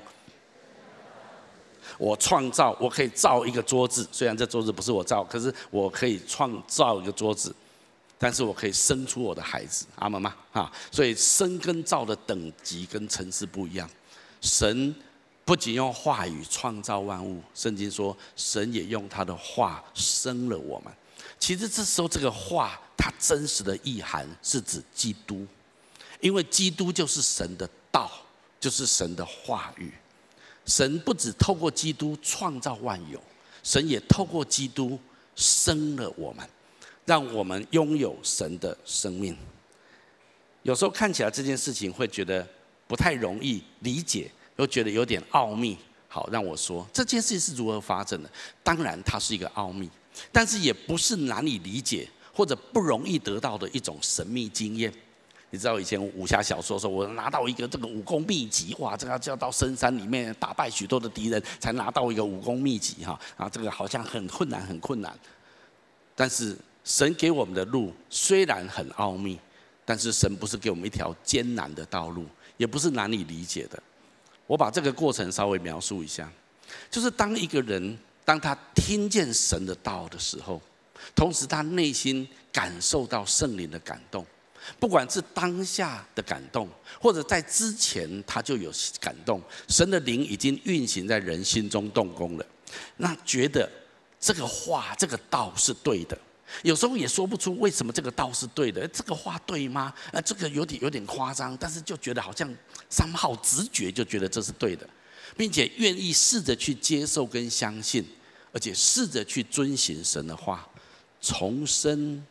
[1.97, 7.55] 我创造，我可以造一个桌子，虽然这桌子不是我造，可是我可以创造一个桌子。
[8.25, 10.35] 但是我可以生出我的孩子，阿们吗？
[10.51, 13.87] 啊，所以生跟造的等级跟层次不一样。
[14.41, 14.95] 神
[15.45, 20.91] 不仅用话语创造万物，圣经说神也用他的话生了我们。
[21.39, 25.47] 其实这时候这个话，它真实的意涵是指基督，
[26.21, 28.11] 因为基督就是神的道，
[28.59, 29.93] 就是神的话语。
[30.65, 33.23] 神不只透过基督创造万有，
[33.63, 34.99] 神也透过基督
[35.37, 36.49] 生了我们。
[37.05, 39.37] 让我们拥有神的生命。
[40.63, 42.47] 有时候看起来这件事情会觉得
[42.87, 45.77] 不太容易理解，又觉得有点奥秘。
[46.09, 48.31] 好，让我说这件事是如何发生的。
[48.63, 49.91] 当然，它是一个奥秘，
[50.33, 54.91] 但是也不是难以理解或者不容易得到的一种神秘经验。
[55.51, 65.15] 你知道以前武侠小说说，我拿到一个这个武功秘籍，哇，这个就要到深山里面打败许多的敌人才拿到一个武功秘籍哈，啊，这个好像很困难，很困难。
[66.15, 66.57] 但是。
[66.85, 69.41] 神给我们的路虽然很奥秘，
[69.85, 72.27] 但是神不是给我们一条艰难的道路，
[72.59, 73.83] 也不是难以理解的。
[74.47, 76.31] 我把这个过程稍微描述一下，
[76.91, 80.61] 就是当一个人当他听见神的道的时候，
[81.15, 84.25] 同时他内心感受到圣灵的感动，
[84.79, 86.69] 不管是当下的感动，
[87.01, 88.71] 或者在之前他就有
[89.01, 92.47] 感动，神的灵已经运行在人心中动工了，
[92.99, 93.67] 那觉得
[94.21, 96.17] 这个话这个道是对的。
[96.63, 99.93] 有时候也说不出为什么这个道是对的，这个话对吗？
[100.13, 102.55] 啊，这个有点有点夸张，但是就觉得好像
[102.91, 104.89] 三号直觉就觉得这是对的，
[105.37, 108.05] 并且愿意试着去接受跟相信，
[108.53, 110.69] 而且试着去遵行神的话，
[111.21, 112.25] 重生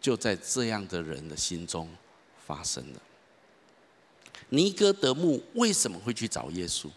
[0.00, 1.88] 就在这样的人的心中
[2.44, 3.00] 发生了。
[4.48, 6.88] 尼哥德慕为什么会去找耶稣？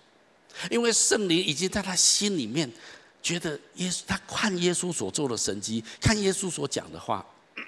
[0.72, 2.70] 因为圣灵已经在他心里面。
[3.22, 7.26] 觉得耶稣，他看耶稣所做的神迹，看耶稣所讲的话，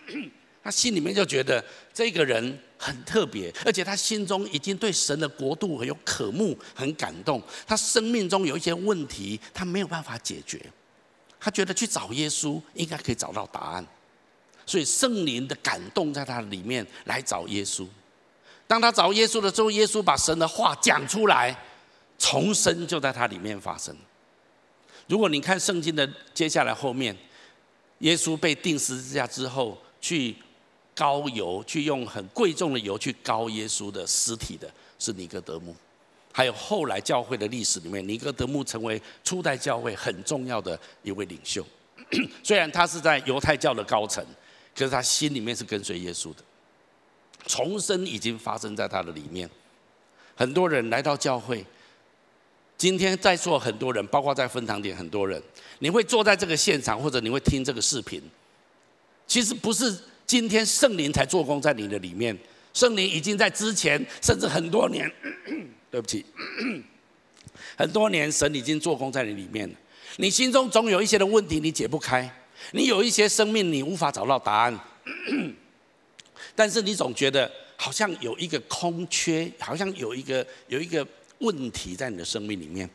[0.63, 7.41] 他心里面就觉得这个人很特别，而且他心中已经对神的国度很有渴慕，很感动。
[7.67, 10.63] 他生命中有一些问题，他没有办法解决，
[11.39, 13.85] 他觉得去找耶稣应该可以找到答案，
[14.65, 17.87] 所以圣灵的感动在他里面来找耶稣。
[18.67, 21.57] 当他找耶稣的时候，耶稣把神的话讲出来，
[22.17, 23.95] 重生就在他里面发生。
[25.09, 27.17] 如果你看圣经的接下来后面，
[27.97, 30.35] 耶稣被钉十字架之后，去
[30.95, 35.75] 膏油，去用很贵重的油去膏耶稣的尸体的，是尼哥德慕。
[36.31, 41.65] 还有后来教会的历史里面，尼哥德慕成为初代教会很重要的一位领袖。
[42.43, 44.23] 虽然他是在犹太教的高层，
[44.75, 46.43] 可是他心里面是跟随耶稣的。
[47.47, 49.49] 重生已经发生在他的里面。
[50.35, 51.65] 很多人来到教会。
[52.79, 55.39] 今天在座很多人，包括在分堂点很多人，
[55.79, 58.21] 你会坐在这个现场，或者你会听这个视频。
[59.27, 59.93] 其实不是
[60.25, 62.35] 今天圣灵才做工在你的里面，
[62.73, 65.11] 圣灵已经在之前，甚至很多年，
[65.91, 66.25] 对不起，
[67.77, 69.69] 很多年神已经做工在你里面。
[70.15, 72.33] 你心中总有一些的问题你解不开，
[72.71, 74.79] 你有一些生命你无法找到答案，
[76.55, 81.05] 但是你总觉得好像有一个空缺，好像有一个有一个。
[81.39, 82.89] 问题在你的生命里面，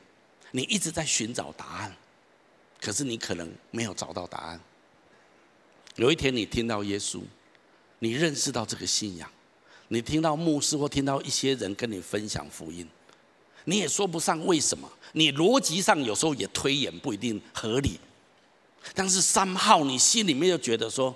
[0.52, 1.96] 你一直在寻找答案，
[2.80, 4.60] 可是你可能没有找到答案。
[5.96, 7.20] 有一天你听到耶稣，
[8.00, 9.30] 你认识到这个信仰，
[9.88, 12.88] 你听到牧师或听到一些人跟你分享福音，
[13.64, 17.98] 你也说不上为什么，你逻辑上有时候也推演不一定合理，
[18.94, 21.14] 但是三号你心里面就觉得说，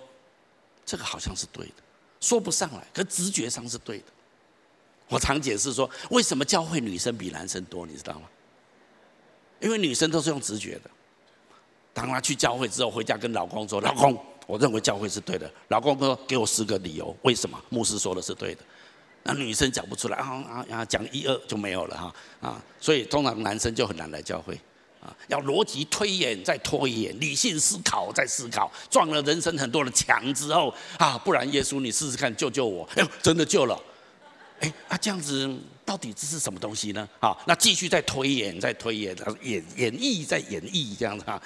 [0.87, 1.75] 这个好像是对的，
[2.21, 4.05] 说不上来，可直觉上是对的。
[5.09, 8.23] 我常解释说，为什么教会女生比男生多，你知道吗？
[9.61, 10.91] 因为女生都是用直觉的。
[11.93, 14.17] 当她去教会之后，回家跟老公说：“老公，
[14.47, 18.61] 我认为教会是对的。”老公说：“给我十个理由，为什么牧师说的是对的？”
[19.25, 20.85] 那女生讲不出来啊啊啊！
[20.85, 22.63] 讲一二就没有了哈啊！
[22.81, 24.55] 所以通常男生就很难来教会
[25.03, 32.89] 啊，要逻辑推演再推演，理性思考再思考，撞了人生很多的墙之后啊，不然耶稣你试试看救救我！
[32.95, 33.79] 哎呦，真的救了。
[34.61, 35.49] 哎，啊，这样子
[35.85, 37.09] 到底这是什么东西呢？
[37.21, 41.41] 好，那继续再推演，再推演，演演绎，再演绎这样子哈。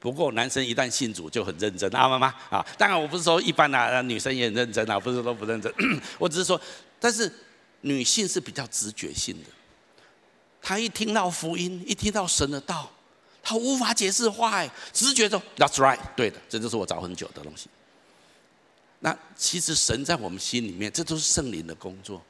[0.00, 2.66] 不过男生一旦信主就很认真啊，妈妈啊。
[2.76, 5.72] 当然我不是说一般啊，女生也很认真啊，不是说都不认真。
[6.18, 6.60] 我只是说，
[6.98, 7.32] 但是
[7.82, 9.50] 女性是比较直觉性的。
[10.60, 12.90] 她一听到福音，一听到神的道，
[13.42, 17.68] 她无法解释话，直觉说 That's right，对的，这就是我找很久的东西。
[19.04, 22.22] 那其实神在我们心里面，这都是圣灵的工作。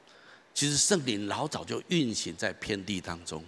[0.55, 3.45] 其实圣灵老早就运行在遍地当中，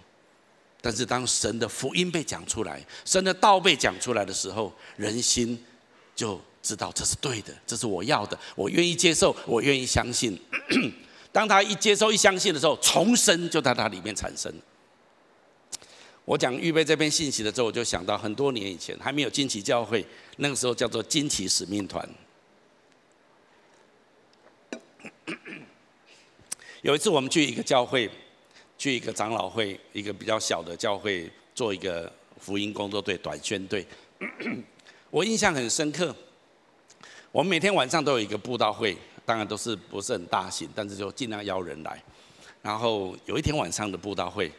[0.79, 5.59] 但是当神的福音被讲出来，神的道被讲出来的时候，人心
[6.15, 10.39] 就知道这是对的，这是我要的，我愿意接受，我愿意相信。
[11.31, 14.53] 当他一接受、一相信的时候，重生就在他里面产生。
[16.25, 20.05] 我讲预备这篇信息的时候，我就想到很多年以前还没有惊奇教会，
[20.37, 22.07] 那个时候叫做惊奇使命团。
[26.85, 28.07] 有一次，我们去一个教会，
[28.77, 33.83] 去一个长老会，一个比较小的教会，做一个福音工作队、短宣队。
[35.09, 36.15] 我印象很深刻。
[37.31, 38.95] 我们每天晚上都有一个布道会，
[39.25, 41.99] 当然都是不是很大型，但是就尽量邀人来。
[42.61, 44.51] 然后有一天晚上的布道会，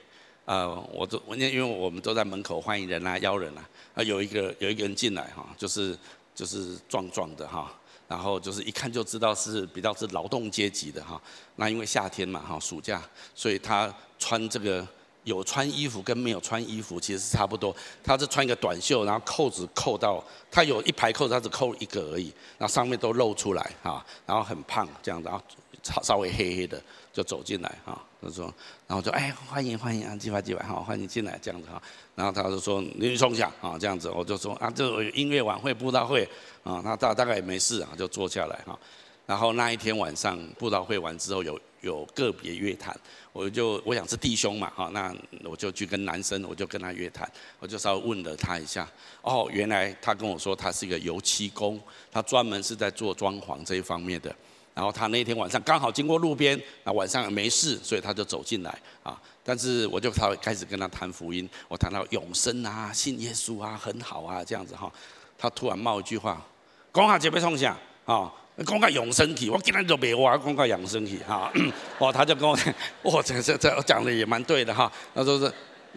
[0.46, 5.96] 呃，我都我因为我们都在门口欢迎人啊，邀人啊，啊，有一个有一个人进来哈，就是
[6.34, 7.72] 就是壮壮的哈。
[8.08, 11.20] 然后就是一看就知道是比较是劳动阶级的哈，
[11.56, 13.02] 那因为夏天嘛哈，暑假，
[13.34, 14.86] 所以他穿这个
[15.24, 17.74] 有穿衣服跟没有穿衣服其实是差不多。
[18.04, 25.42] 他是穿一个短袖，然后扣子扣到，他有一排扣子，他只扣一个而已，那上面都露出来哈，然后很胖这样子，然后
[25.86, 28.52] 稍稍微黑黑的就走进来哈，他说，
[28.86, 31.80] 然后就哎欢迎欢迎啊，进来进来哈，欢迎进来这样子哈，
[32.14, 36.28] 然后他就说林松祥啊这样子，我就说啊这音乐晚会布道会
[36.64, 38.78] 啊，那大大概也没事啊，就坐下来哈。
[39.26, 42.96] 然后那一天晚上布道会完之后，有有个别约谈，
[43.32, 48.88] 我就我想是弟兄嘛，哈，那我就去跟男生，我就跟他约谈，我就稍微问了他一下，
[49.22, 51.80] 哦，原来他跟我说他是一个油漆工，
[52.12, 54.34] 他专门是在做装潢这一方面的。
[54.76, 59.18] 然后他那天晚上刚好经过路边，那晚上没事，所以他就走进来啊。
[59.42, 64.92] 但是我就稍微开始跟他谈福音，我谈到永生啊，信耶稣啊，很好啊，这样子哈。
[65.38, 66.44] 他突然冒一句话，
[66.92, 68.30] 讲下就别冲下啊。
[68.66, 71.50] 讲个永生体，我今天就别话讲个永生体哈。
[71.98, 72.54] 哦，他就跟我
[73.02, 74.90] 我，这这这讲的也蛮对的哈。
[75.14, 75.52] 他说是，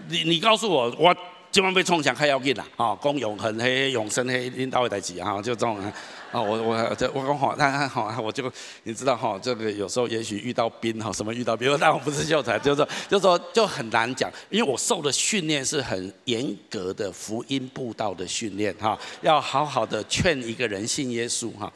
[0.07, 1.15] 你你告诉我，我
[1.51, 2.67] 今晚被冲响，还要紧啦。
[2.77, 5.79] 啊，讲永恒黑永生黑领导代志哈，就这种。
[6.31, 8.51] 啊，我我这我讲好，他好，我就
[8.83, 21.71] 你知道哈，这个有时候也许遇到兵哈，什么遇到兵， 但我不是秀才，就是说就是说就很难讲，因为我受的训练是很严格的福音布道的训练哈，要好好的劝一个人信耶稣哈。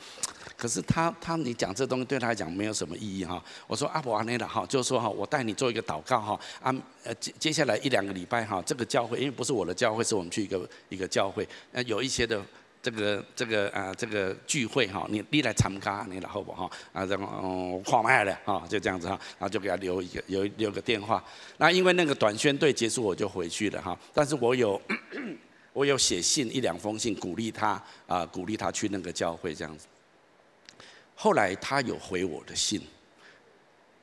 [0.64, 3.44] 可是他他你讲这东西对他来讲没有什么意义哈。
[3.68, 6.40] 我说阿伯阿内了哈，就是说哈，我带你做一个祷告哈。
[6.62, 6.74] 啊
[7.04, 12.42] 呃接接下来一两个礼拜哈，这个教会因为不是我的教会，是我们去一个一个教会，呃有一些的
[12.82, 16.72] 这个这个啊这个聚会哈，你你来参加你来好不好？
[16.94, 21.22] 啊然后嗯跨麦了哈，就这样子哈，然后就给他留一个留留个电话。
[21.58, 24.82] 那因为那个短宣队结束我就回去了哈，但是我有
[25.74, 29.88] 我有写信一两封信鼓励他啊鼓励他去那个教会这样子。
[31.24, 32.82] 后来他有回我的信，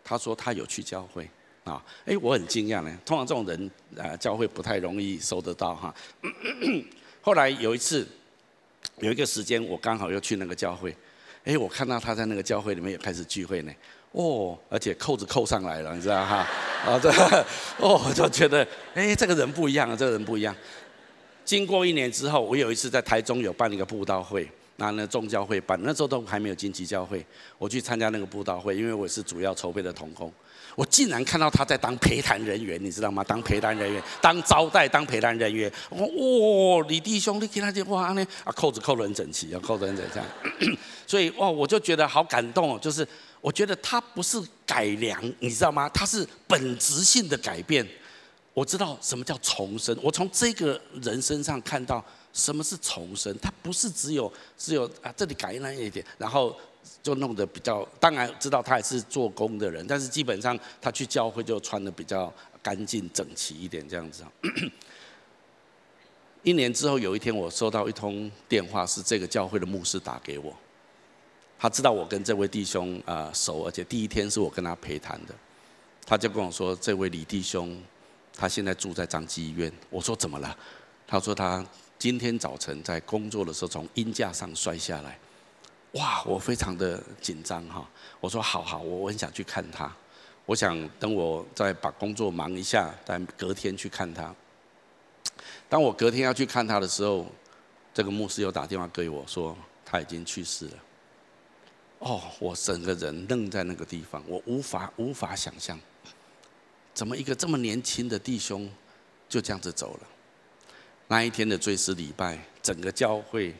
[0.03, 1.29] 他说他有去教会
[1.65, 2.99] 啊，哎，我很惊讶呢。
[3.05, 5.95] 通常这种人啊，教会不太容易收得到哈。
[7.21, 8.09] 后来有一次，
[9.01, 10.97] 有一个时间，我刚好又去那个教会，
[11.45, 13.73] 哎，我看到他在那个教会里面也开始聚会呢。
[14.13, 16.37] 哦，而且扣子扣上来了，你知道哈？
[16.87, 17.11] 啊，这
[17.77, 20.57] 哦，我就觉得，哎，这个人不一样啊，这个人不一样。
[21.45, 24.51] 经过一年之后，我有一次在台中有办一个布道会。
[24.81, 27.25] 那那众教会办，那时候都还没有荆棘教会，
[27.59, 30.33] 我去参加那个布道会，因为我是主要筹备的同工，
[30.75, 33.23] 我竟然看到他在当陪谈人员，你知道吗？
[33.23, 35.71] 当陪谈人员，当招待，当陪谈人员。
[35.91, 38.27] 我哇，李弟兄，你给他电话呢？
[38.43, 40.79] 啊，扣子扣得很整齐，啊，扣得很整齐。
[41.07, 43.07] 所以哇，我就觉得好感动哦，就是
[43.43, 45.91] 我觉得他不是改良，你知道吗？
[45.91, 47.87] 他是本质性的改变。
[48.55, 52.03] 我知道什么叫重生，我从这个人身上看到。
[52.33, 53.37] 什么是重生？
[53.39, 56.57] 他不是只有只有啊，这里改那一点，然后
[57.03, 57.87] 就弄得比较。
[57.99, 64.25] 当然知道他也是做工的人，但是基本上他去教会就穿得比较干净整齐一点这样子。
[66.45, 70.55] 一年之后有一天，我收到一通电话，是这个教会的牧师打给我。
[71.59, 75.35] 他知道我跟这位弟兄啊熟，而且第一天是我跟他陪谈的，
[76.07, 77.79] 他就跟我说：“这位李弟兄，
[78.35, 80.57] 他现在住在彰基医院。”我说：“怎么了？”
[81.09, 81.67] 他说他。
[82.01, 85.19] 今天早晨在工作的时候从鹰架上摔下来，
[85.93, 86.25] 哇！
[86.25, 87.87] 我非常的紧张哈。
[88.21, 89.95] 我说好好，我很想去看他。
[90.47, 94.35] 我想等我再把工作忙一下，但隔天去看他。
[95.69, 97.27] 当我隔天要去看他的时候，
[97.93, 100.79] 这个牧师又打电话给我说他已经去世了。
[101.99, 105.79] 哦，我整个人愣在那个地方，我无法无法想象，
[106.95, 108.73] 怎么一个这么年轻的弟兄
[109.29, 110.07] 就这样子走了。
[111.11, 113.53] 那一天的追思礼拜，整个教会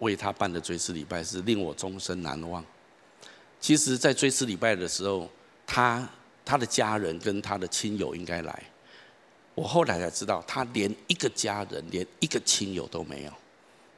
[0.00, 2.64] 为他办的追思礼拜是令我终身难忘。
[3.60, 5.30] 其实，在追思礼拜的时候，
[5.64, 6.08] 他
[6.44, 8.60] 他的家人跟他的亲友应该来，
[9.54, 13.32] 我后来才知道，他连一个家人、连一个亲友都没有。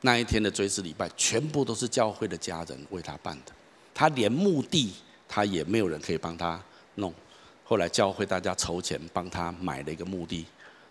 [0.02, 3.52] 那一天的追思礼拜，全部都是教会的家人为他办的，
[3.94, 4.92] 他连墓地
[5.26, 6.62] 他也没有人可以帮他
[6.96, 7.14] 弄。
[7.64, 10.44] 后来教会大家筹钱帮他买了一个墓地。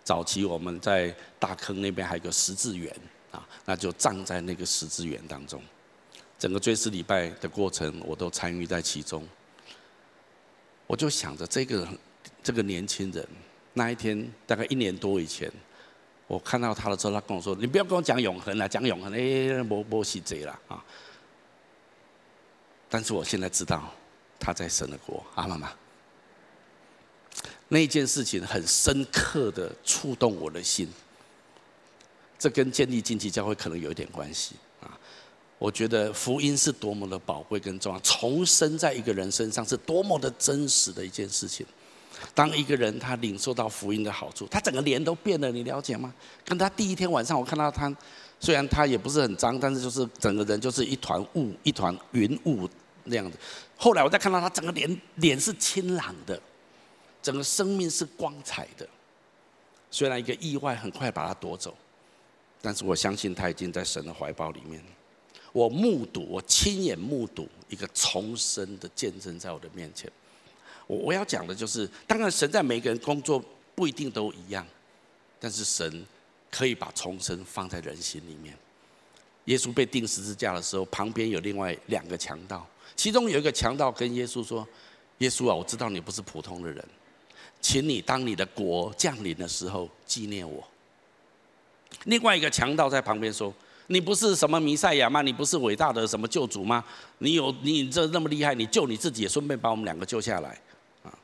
[0.08, 2.90] 早期我们在大坑那边还有个十字园
[3.30, 5.62] 啊，那就葬在那个十字园当中。
[6.38, 9.28] 整个追思礼拜的过程，我都参与在其中。
[10.86, 11.86] 我就想着这个
[12.42, 13.28] 这个年轻人，
[13.74, 15.52] 那一天大概一年多以前，
[16.26, 20.82] 我看到他的时候，他跟我说：“你不要跟我讲永恒了，讲永恒，哎，没没戏这了啊。”
[22.88, 23.92] 但是我现在知道
[24.40, 25.70] 他在神的国，阿妈妈。
[27.68, 30.88] 那件事情很深刻的触动我的心，
[32.38, 34.98] 这跟建立经济教会可能有一点关系啊。
[35.58, 41.66] 我觉得福音是多么的宝贵跟重要，重生在一个人身上是多么的真实的一件事情。
[42.34, 46.12] 当一个人他领受到福音的好处，他整个脸都变了，你了解吗？
[46.44, 47.94] 跟他第一天晚上我看到他，
[48.40, 52.68] 虽然他也不是很脏，但是就是整个人就是一团雾、一团云雾
[53.04, 53.38] 那样子。
[53.76, 56.40] 后来我再看到他整个脸，脸是清朗的，
[57.28, 58.88] 整个生命是光彩的。
[59.90, 61.76] 虽然一个意外很快把他夺走，
[62.62, 64.82] 但是我相信他已经在神的怀抱里面。
[65.52, 70.10] 我目睹，我亲眼目睹一个重生的见证在我的面前。
[70.86, 74.66] 我我要讲的就是，当然神在每个人工作不一定都一样，
[75.38, 76.06] 但是神
[76.50, 78.56] 可以把重生放在人心里面。
[79.44, 82.66] 耶稣被钉十字架的时候，旁边有另外两个强盗，
[82.96, 84.66] 其中有一个强盗跟耶稣说
[85.18, 86.82] ：“耶稣啊，我知道你不是普通的人，
[87.60, 90.66] 请你当你的国降临的时候纪念我。”
[92.04, 93.54] 另外一个强盗在旁边说。
[93.90, 95.22] 你不是什么弥赛亚吗？
[95.22, 96.84] 你不是伟大的什么救主吗？
[97.20, 100.60] 你有你这那么厉害，你救你自己，也顺便把我们两个救下来，
[101.02, 101.18] 啊！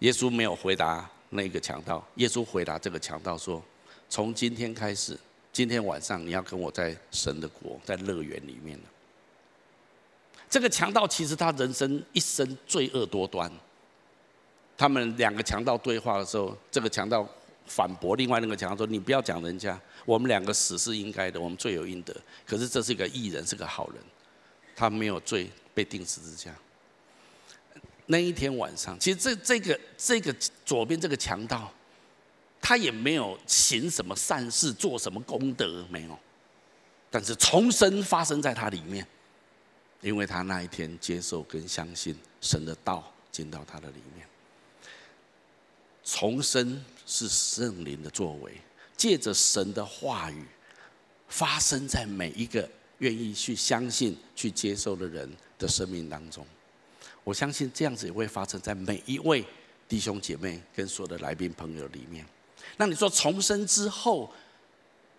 [0.00, 3.62] 耶稣没有回答那个强盗，耶稣回答这个强盗说：
[4.08, 5.16] 从今天开始，
[5.52, 8.84] 今天晚上你要跟我在神的国，在乐园里面了。
[10.50, 13.48] 这个强盗其实他人生一生罪恶多端。
[14.78, 17.28] 他们两个强盗对话的时候，这个强盗。
[17.70, 22.16] 反驳另外那个强盗说：“你不要讲人家，我们两个死是应该的，我们罪有应得。
[22.46, 24.02] 可是这是一个义人，是个好人，
[24.74, 26.50] 他没有罪，被钉十字架。
[28.06, 31.70] 那一天晚上，其实这这个这个左边这个强盗，
[32.58, 36.18] 他也没有行什么善事，做什么功德，没有。
[37.10, 39.06] 但是重生发生在他里面，
[40.00, 44.26] 因为他那一天接受跟相信神的道进到他的里面，
[46.10, 48.52] 重生。”是圣灵的作为，
[48.94, 50.44] 借着神的话语，
[51.26, 55.26] 发生在每一个愿意去相信、去接受的人
[55.58, 56.46] 的生命当中。
[57.24, 59.42] 我相信这样子也会发生在每一位
[59.88, 62.26] 弟兄姐妹跟所有的来宾朋友里面。
[62.76, 64.30] 那你说重生之后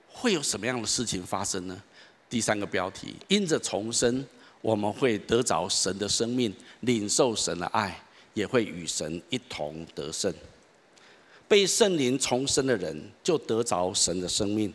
[0.08, 1.84] 会有什么样的事情发生呢？
[2.30, 4.24] 第三个标题：因着重生，
[4.62, 8.00] 我们会得着神的生命，领受神的爱，
[8.36, 10.32] 也会与神一同得胜。
[11.50, 14.72] 被圣灵重生的人，就得着神的生命，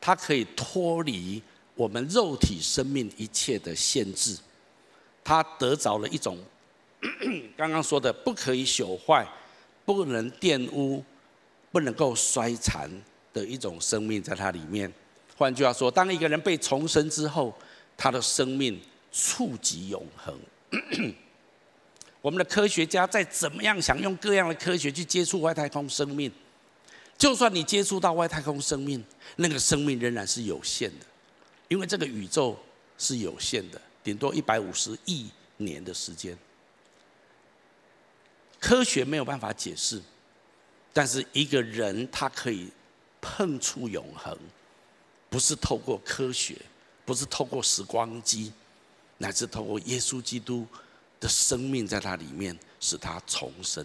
[0.00, 1.40] 他可以脱离
[1.74, 4.36] 我们肉体生命一切的限制，
[5.22, 6.38] 他得着了一种
[7.56, 9.28] 刚刚说的不可以朽坏、
[9.84, 11.04] 不能玷污、
[11.70, 12.90] 不能够衰残
[13.34, 14.90] 的一种生命在他里面。
[15.36, 17.54] 换句话说，当一个人被重生之后，
[17.96, 18.80] 他的生命
[19.12, 20.34] 触及永恒。
[22.20, 26.30] 我们的科学家再怎么样想用各样的科学去接触外太空生命，
[27.16, 29.02] 就算你接触到外太空生命，
[29.36, 31.06] 那个生命仍然是有限的，
[31.68, 32.58] 因为这个宇宙
[32.98, 36.36] 是有限的，顶多一百五十亿年的时间。
[38.58, 40.02] 科学没有办法解释，
[40.92, 42.68] 但是一个人他可以
[43.20, 44.36] 碰触永恒，
[45.30, 46.56] 不是透过科学，
[47.04, 48.52] 不是透过时光机，
[49.18, 50.66] 乃是透过耶稣基督。
[51.20, 53.84] 的生命在他里面，使他重生。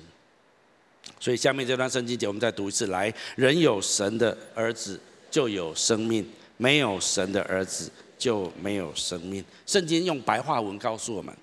[1.19, 6.25] 所以下面这段圣经节，我们再读一次：来，人有神的儿子就有生命，
[6.57, 9.43] 没有神的儿子就没有生命。
[9.65, 11.35] 圣经用白话文告诉我们。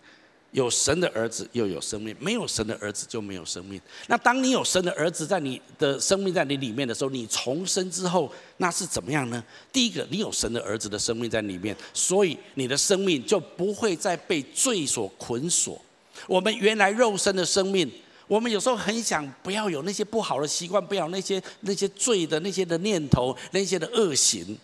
[0.53, 3.81] 有神的儿子又有生命，没有神的儿子就没有生命。
[4.09, 9.43] 那当你有神的儿子在你的生命在你里面的时候，你重生之后，那是怎么样呢？
[9.73, 15.81] 第一个，你有神的儿子的生命在里面，所以你的生命就不会再被罪所捆锁。
[16.27, 17.89] 我们原来肉身的生命，
[18.27, 24.59] 我们有时候很想不要有那些不好的习惯，不要那些那些罪的那些的念头，那些的恶行，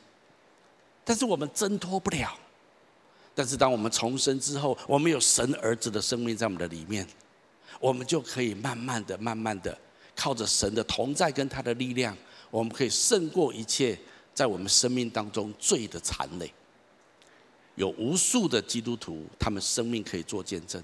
[1.05, 2.37] 但是我们挣脱不了。
[3.39, 7.07] 但是，当我们重生之后，我们有神儿子的生命在我们的里面，
[7.78, 9.76] 我们就可以慢慢的、慢慢的，
[10.14, 12.16] 靠着神的同在跟他的力量，
[12.51, 13.99] 我们可以胜过一切
[14.32, 16.51] 在我们生命当中罪的残累。
[17.74, 20.82] 有无数的基督徒，他们生命可以做见证。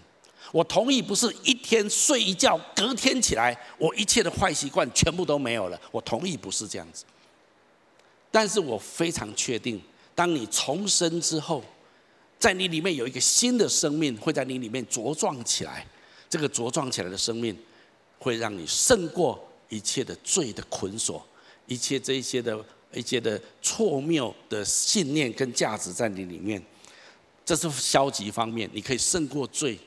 [0.53, 5.80] 我同意，不是一天睡一觉，隔天起来，我一切的坏习惯全部都没有了。
[5.90, 7.07] 我同意不是这样子，
[8.30, 9.80] 但是我非常确定，
[10.14, 11.64] 当你重生之后。
[12.43, 15.86] 在你里面有一个新的生命，会在你里面茁壮起来。
[16.28, 17.57] 这个茁壮起来的生命，
[18.18, 21.24] 会让你胜过一切的罪的捆锁，
[21.68, 22.59] 一切这一些的
[22.93, 26.61] 一些的错谬的信念跟价值在你里面。
[27.45, 29.78] 这是消极方面，你可以胜过罪，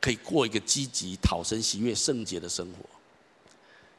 [0.00, 2.97] 可以过一个积极、讨神喜悦、圣洁的生活。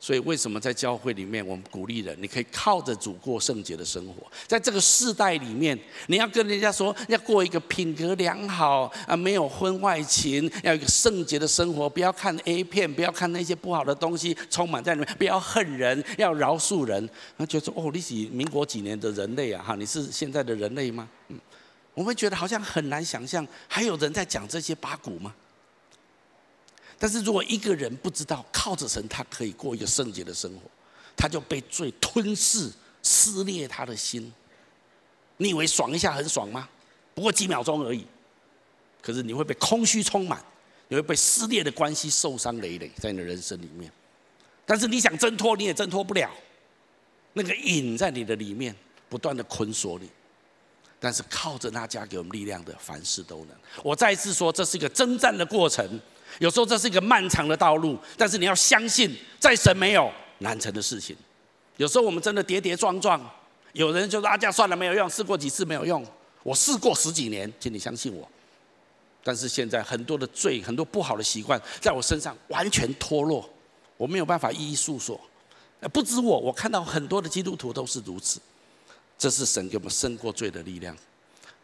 [0.01, 4.25] 所以，为什么在教会里面，我们鼓励人，你可以靠着主过圣洁的生活。
[4.47, 5.77] 在这个世代里面，
[6.07, 17.09] 你要跟人家说，要过一个品格良好啊，没有婚外情，要一个圣洁的生活，不要看 A 片，不要看那些不好的东西，充满在里面，不要恨人，要饶恕人。
[17.37, 19.61] 他觉得说，哦，你是民国几年的人类啊？
[19.61, 21.09] 哈，你是现在的人类吗？
[21.27, 21.37] 嗯，
[21.93, 25.35] 我们觉得好像很难想象，还有人在讲这些八股吗？
[26.99, 30.61] 但是如果一个人不知道靠着神，他可以过一个圣洁的生活，
[31.15, 32.69] 他就被罪吞噬、
[33.01, 34.31] 撕裂他的心。
[35.37, 36.67] 你以为爽一下很爽吗？
[37.15, 38.05] 不过几秒钟而已。
[39.01, 40.43] 可是你会被空虚充满，
[40.89, 43.89] 你会被撕裂的关系受伤累累在你的人生里面。
[44.65, 46.29] 但是你想挣脱，你也挣脱不了。
[47.31, 48.75] 那个瘾在你的里面
[49.07, 50.09] 不断的捆锁你。
[50.99, 53.55] 但是靠着那加给我们力量的，凡事都能。
[53.81, 55.97] 我再次说，这是一个征战的过程。
[56.37, 61.15] 有时候这是一个漫长的道路，但是你要相信，在神没有难成的事情。
[61.77, 63.19] 有时候我们真的跌跌撞撞，
[63.73, 66.05] 有人就说啊，这样算了，没有用，试过几次没有用。
[66.43, 68.27] 我试过十几年，请你相信我。
[69.23, 73.47] 但是现在很多的罪，很多不好的习惯，在我身上完全脱落，
[73.97, 75.19] 我没有办法一一诉说。
[75.93, 78.39] 不止我，我看到很多的基督徒都是如此。
[79.17, 80.95] 这是神给我们胜过罪的力量。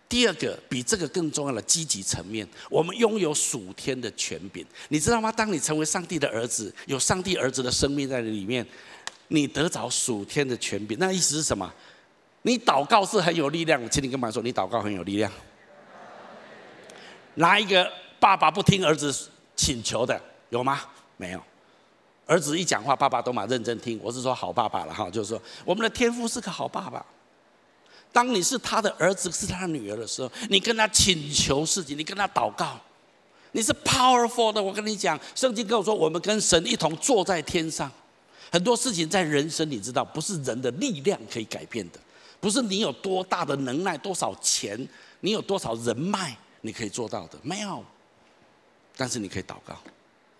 [0.07, 5.31] 第二个比这个更重要的积极层面，我们拥有属天的权柄，你知道吗？
[5.31, 8.65] 当你成为上帝的儿子，有上帝儿子的生命在里面，
[9.29, 10.97] 你得着属天的权柄。
[10.99, 11.73] 那意思是什么？
[12.43, 13.89] 你祷告是很有力量的。
[13.89, 15.31] 请你跟妈说，你祷告很有力量。
[17.33, 19.11] 哪一个爸爸不听儿子
[19.55, 20.21] 请求的？
[20.49, 20.81] 有吗？
[21.17, 21.41] 没有。
[22.27, 23.99] 儿子一讲话，爸爸都蛮认真听。
[24.03, 27.03] 我是说好爸爸了哈，就是说我们的天父是个好爸爸。
[28.15, 32.79] 当你是他的儿子，是他女儿的时候，你跟他请求事情，你跟他祷告，
[33.51, 34.63] 你是 powerful 的。
[34.63, 37.91] 我跟你讲，圣经跟我说，我们跟神一同坐在天上。
[38.49, 41.99] 很多事情在人生，你知道，不是人的力量可以改变的，
[42.39, 44.87] 不是你有多大的能耐、多少钱、
[45.19, 47.83] 你有多少人脉，你可以做到的，没有。
[48.95, 49.77] 但是你可以祷告，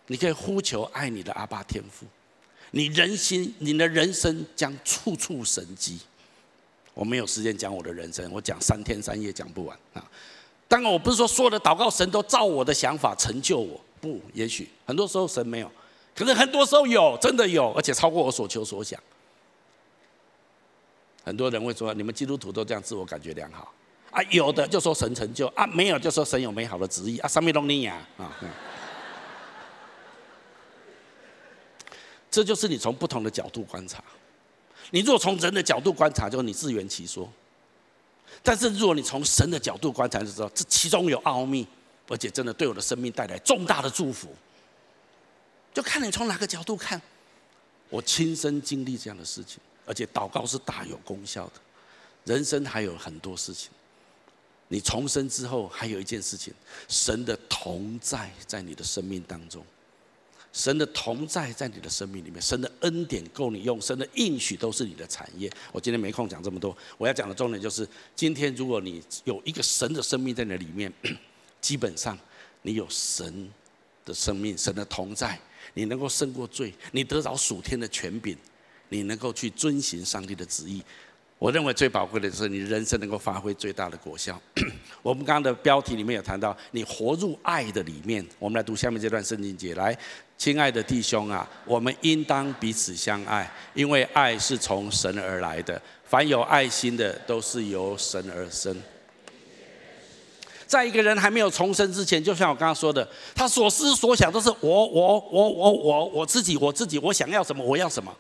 [0.08, 2.06] 你可以呼求爱你的阿爸天父，
[2.72, 6.00] 你人心，你的人生将处处神迹。
[6.96, 10.04] 我没有时间讲我的人生，我讲三天三夜讲不完啊！
[10.68, 15.70] 当然，我不是说所有的祷告神都照我的想法成就我，不，也许很多时候神没有，
[16.16, 19.00] 可是很多时候有，真的有，而且超过我所求所想。
[21.24, 23.74] 很多人会说，你们基督徒都这样自我感觉良好
[24.12, 24.24] 啊？
[24.32, 28.32] 有的就说神成就啊，没有就说神有美好的旨意啊，上面都你呀啊！
[32.32, 34.04] 这就是你从不同的角度观察。
[34.92, 37.28] 你若从人的角度观察，就是你自圆其说；
[38.44, 41.68] 但是如果你从神的角度观察，就知道这其中有奥秘，
[42.08, 44.30] 而且真的对我的生命带来重大的祝福。
[45.74, 47.02] 就看你从哪个角度看。
[47.90, 51.54] 我亲身经历这样的事情，而且祷告是大有功效的。
[52.24, 53.70] 人生还有很多事情，
[54.68, 56.54] 你重生之后还有一件事情：
[56.88, 59.64] 神的同在在你的生命当中。
[60.56, 65.52] 神的同在在你的生命里面，神的恩典够你用，神的应许都是你的产业。
[65.74, 67.86] 我今天没空讲这么多，我要讲的重点就是：
[68.16, 70.92] 今天如果你有一个神的生命在你里面，
[71.60, 72.18] 基本上
[72.62, 73.52] 你有神
[74.06, 75.38] 的生命，神的同在，
[75.74, 78.38] 你能够胜过罪，你得着属天的权柄，
[78.88, 80.82] 你能够去遵行上帝的旨意。
[81.38, 84.42] 我认为最宝贵的是你人生能够发挥最大的果效。
[85.04, 88.26] 我们刚刚的标题里面有谈到，你活入爱的里面。
[88.40, 89.96] 我们来读下面这段圣经节，来，
[90.38, 95.82] 亲爱的弟兄啊，我们应当彼此相爱，因为爱是从神而来的。
[96.04, 98.76] 凡有爱心的，都是由神而生。
[100.68, 108.16] 在一个人还没有重生之前，就像我刚刚说的，他所思所想都是我我我我我我自己我自己，我想要什么，我要什么。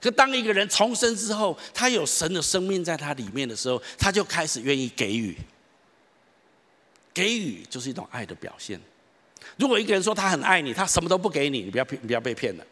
[0.00, 5.36] 可当一个人重生之后，他有神的生命在他里面的时候，他就开始愿意给予。
[7.12, 8.80] 给予就是一种爱的表现。
[9.56, 12.64] 如果一个人说他很爱你，他什么都不给你，你不要骗，你不要被骗了。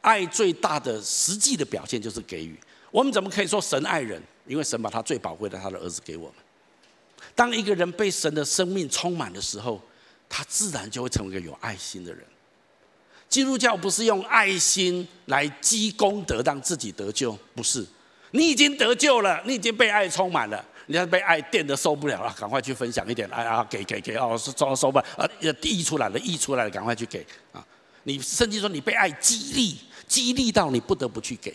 [0.00, 2.54] 爱最大的实际的表现就是给予。
[2.90, 4.22] 我们怎么可以说神爱人？
[4.46, 6.34] 因为神把他最宝贵的他的儿子给我们。
[7.34, 9.80] 当一个人被神的生命充满的时候，
[10.28, 12.22] 他自然就会成为一个有爱心的人。
[13.28, 17.84] 基督教不是用爱心来积功德让自己得救，不是。
[18.32, 25.28] 你已经得救了，你已经被爱充满了，你要被爱电的受不了了，赶快去分享一点爱啊，给给给哦，收收吧，啊，
[25.62, 27.66] 溢出来了，溢出来了，赶快去给啊！
[28.02, 31.54] 你甚至说你被爱激励，激励到你不得不去给，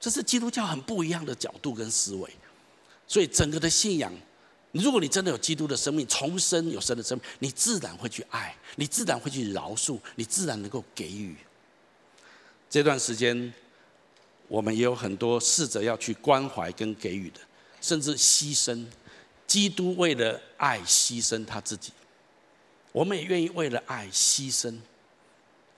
[0.00, 2.28] 这是基督教很不一样的角度跟思维，
[3.06, 4.12] 所以整个的信仰。
[4.72, 11.36] 如果你真的有基督的生命，重生有神的生命，你自然会去爱，你自然会去饶恕，你自然能够给予。
[12.68, 13.54] 这段时间，
[14.48, 17.38] 我们也有很多试着要去关怀跟给予的，
[17.84, 18.86] 甚至牺牲。
[19.46, 21.92] 基督为了爱牺牲他自己，
[22.92, 24.74] 我们也愿意为了爱牺牲，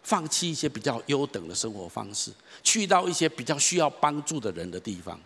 [0.04, 2.30] 放弃一些比较优等的生活方式，
[2.62, 5.20] 去到一些比较需要帮助的人的地方。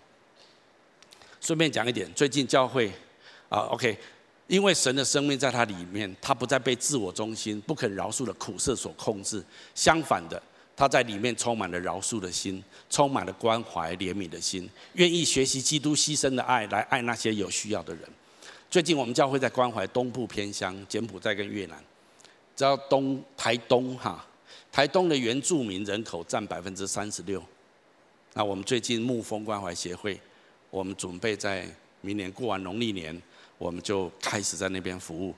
[1.38, 2.90] 顺便讲一点，最近教会
[3.50, 3.96] 啊，OK，
[4.46, 10.42] 因为神的生命在他里面，他不再被自我中心、不肯饶恕的苦涩所控制，相反的，
[10.80, 18.08] 他在里面充满了饶恕的心，充满了关怀怜悯的心，愿意学习基督牺牲的爱，来爱那些有需要的人。
[18.70, 21.76] 最近我们教会在关怀东部偏乡，柬埔寨跟越南，
[22.56, 24.26] 知道东台东哈，
[24.72, 27.44] 台东的原住民人口占百分之三十六。
[28.32, 30.18] 那我们最近牧风关怀协会。
[30.70, 31.68] 我们准备在
[32.00, 33.20] 明年过完农历年，
[33.58, 35.34] 我们就开始在那边服务。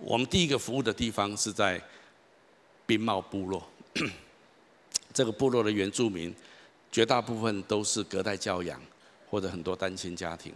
[0.00, 1.80] 我们第一个服务的地方是在
[2.84, 3.66] 宾茂部落。
[5.14, 6.34] 这个部落的原住民
[6.92, 8.78] 绝大部分都是隔代教养，
[9.30, 10.52] 或者很多单亲家庭。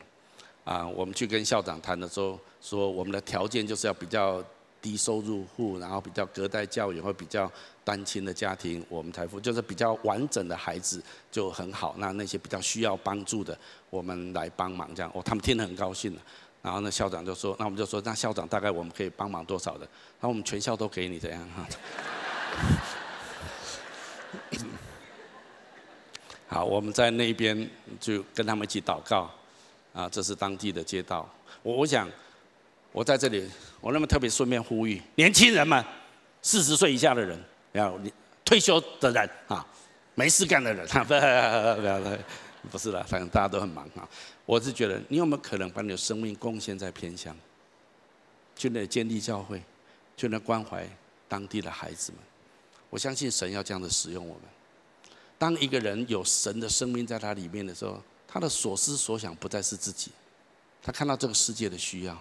[0.64, 4.44] 啊，我们去跟校长谈的时候，说我们的条件就是要比较。
[4.80, 7.50] 低收入户，然后比较隔代教育或比较
[7.82, 11.02] 单亲的家庭，我们才付，就是比较完整的孩子
[11.32, 11.96] 就很好。
[11.98, 13.58] 那那些比较需要帮助的，
[13.90, 15.10] 我们来帮忙这样。
[15.12, 16.16] 哦，他们听得很高兴。
[16.62, 19.88] 然后呢，校长就说，那我们就说，那校长大概我们可以帮忙多少的？
[20.20, 21.66] 那我们全校都给你这样哈。
[26.46, 27.68] 好，我们在那边
[28.00, 29.30] 就跟他们一起祷告。
[29.92, 31.28] 啊，这是当地的街道。
[31.62, 32.08] 我我想。
[32.90, 33.48] 我在这里，
[33.82, 35.84] 我那么特别顺便呼吁年轻人们，
[36.40, 37.38] 四十岁以下的人，
[37.72, 38.00] 要
[38.42, 39.64] 退休的人啊，
[40.14, 44.08] 没事干的人，不不不是了，反正大家都很忙啊。
[44.46, 47.36] 我是觉得，你有没有可能把你的生命贡献在偏乡，
[48.56, 49.62] 去那建立教会，
[50.16, 50.88] 去那关怀
[51.28, 52.20] 当地的孩子们？
[52.90, 54.42] 我相信神要这样的使用我们。
[55.38, 60.10] 当一个人有神的生命在他里面的时候，他的所思所想不再是自己，
[60.82, 62.20] 他看到这个世界的需要。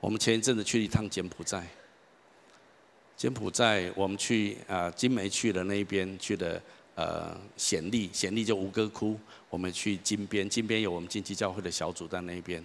[0.00, 1.66] 我们前一阵子去一趟柬埔寨，
[3.16, 6.60] 柬埔寨我们去啊、金梅去了那一边去的
[6.94, 12.64] 呃暹粒，暹粒就吴哥窟，我们去金边，金边有我们金旗教会的小组在那边，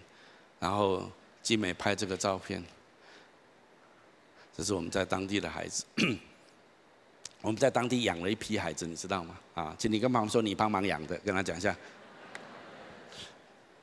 [0.59, 1.11] 然后
[1.43, 2.63] 金梅拍这个照片，
[4.58, 5.86] 这是我们在当地的孩子，
[7.41, 9.38] 我们在当地养了一批孩子，你知道吗？
[9.53, 11.76] 啊，请你跟妈妈说你帮忙养的，跟他讲一下。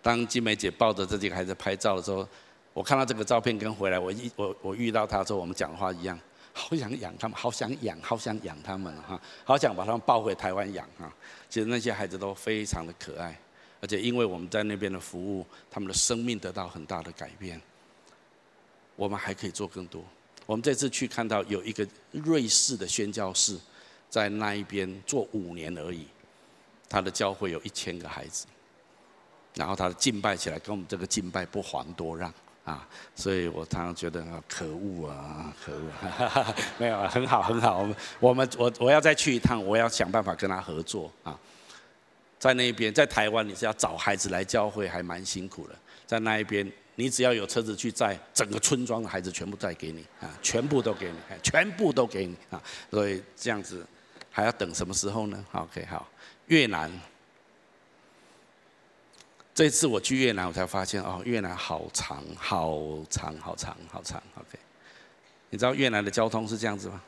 [0.03, 2.29] 当金梅姐抱着这几个孩子拍照的时候。
[2.73, 6.19] 我看到这个照片跟回来，我一我我遇到他之后，我们讲话一样，
[6.53, 11.09] 好想养他们，好想养，好想养他们哈，好想把他们抱回台湾养哈。
[11.49, 13.39] 其实那些孩子都非常的可爱，
[13.81, 17.61] 而且因为我们在那边的服务，他们的生命得到很大的改变。
[18.97, 20.05] 我们还可以做更多。
[20.47, 23.57] 我们这次去看到有一个瑞士的宣教士，
[24.11, 26.07] 在那一边做五年而已，
[26.89, 28.47] 他的教会有一千个孩子，
[29.55, 32.33] 然后他的敬拜起来跟我们这个敬拜不遑多让。
[32.65, 35.83] 啊，所以我常常觉得，可恶啊，可恶！
[36.01, 37.81] 哈哈哈，没有，很好，很好。
[37.81, 41.39] 我们，我们，我我要再去一趟，我要想办法跟他合作啊。
[42.39, 45.75] 在那边，在台湾，你是要找孩子来教会，还蛮辛苦的。
[46.07, 52.63] 在那一边，你只要有车子去载，整个村庄的孩子全部带给你啊，全部都给你，全部都给你啊。
[52.91, 53.85] 所以这样子，
[54.31, 56.09] 还要等什么时候呢？OK，好，
[56.47, 56.91] 越南。
[59.55, 64.23] 这次我去越南，我才发现哦，越南好长，好长，好长，好长。
[64.37, 64.59] OK，
[65.51, 67.03] 你知道越南的交通是这样子吗？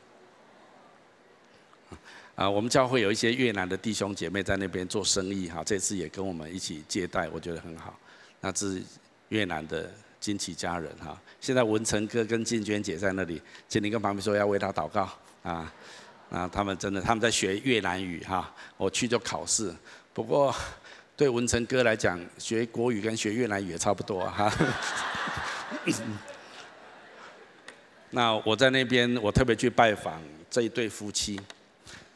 [2.37, 7.99] 啊，我们教会有一些越南的弟兄姐妹在那边做生意哈，这次也跟我们一起接待，我觉得很好。
[8.41, 8.83] 那是
[9.29, 15.09] 越南的金旗家人哈，现在文成哥跟静娟姐在那里，请你跟旁边说要为他祷告
[15.43, 15.73] 啊。
[16.29, 19.75] 啊，他们真的他们在学越南语哈，我去就考试，
[20.13, 20.55] 不过。
[21.17, 24.53] 对文成哥来讲，学国语跟学越南语也差不多哈。
[28.11, 31.41] 那我在那边，我特别去拜访这一对夫妻。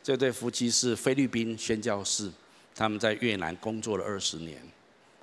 [0.02, 2.30] 这对夫妻是菲律宾宣教士，
[2.74, 4.60] 他们在越南工作了二十年。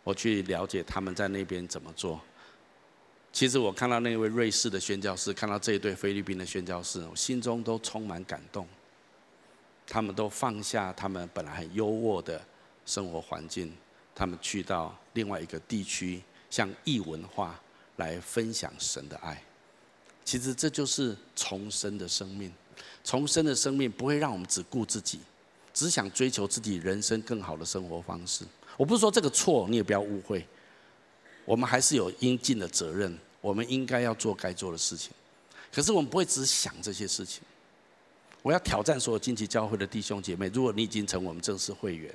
[0.07, 2.17] 我去了解他们在那边怎么做。
[3.33, 8.65] 其实我看到那位瑞士的宣教士，看到这一对菲律宾的宣教士，我心中都充满感动。
[9.85, 12.41] 他们都放下他们本来很优渥的。
[12.85, 13.75] 生活环境，
[14.15, 17.59] 他们去到另外一个地区，向异文化
[17.97, 19.43] 来分享神的爱。
[20.23, 22.49] 其实这就是重生的生命。
[23.03, 25.19] 重生的生命不会让我们只顾自己，
[25.73, 28.45] 只想追求自己人生更好的生活方式。
[28.77, 30.47] 我不是说这个错，你也不要误会。
[31.43, 35.11] 我们还是有应尽的责任，我们应该要做该做的事情。
[35.73, 37.41] 可是我们不会只想这些事情。
[38.41, 42.13] 我要挑战所有金旗教会的弟兄姐妹，如果你已经成我们正式会员，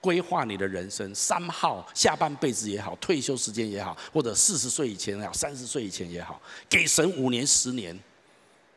[0.00, 7.96] 规划你的人生，三号下半辈子也好，退休时间也好，或者四十岁以前也好，三十岁以前也好，给神五年、十年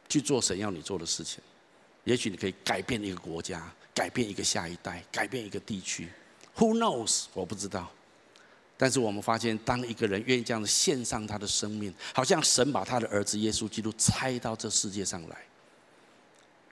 [0.10, 1.40] 去做神要你做的事情，
[2.04, 6.08] 也许你可以改变一个国家，改变一个下一代，改变一个地区。
[6.58, 7.26] Who knows？
[7.34, 7.92] 我不知道。
[8.78, 15.38] 但是我们发现，当一个人愿意这样子献上他的生命，好像神把他的儿子耶稣基督拆到这世界上来，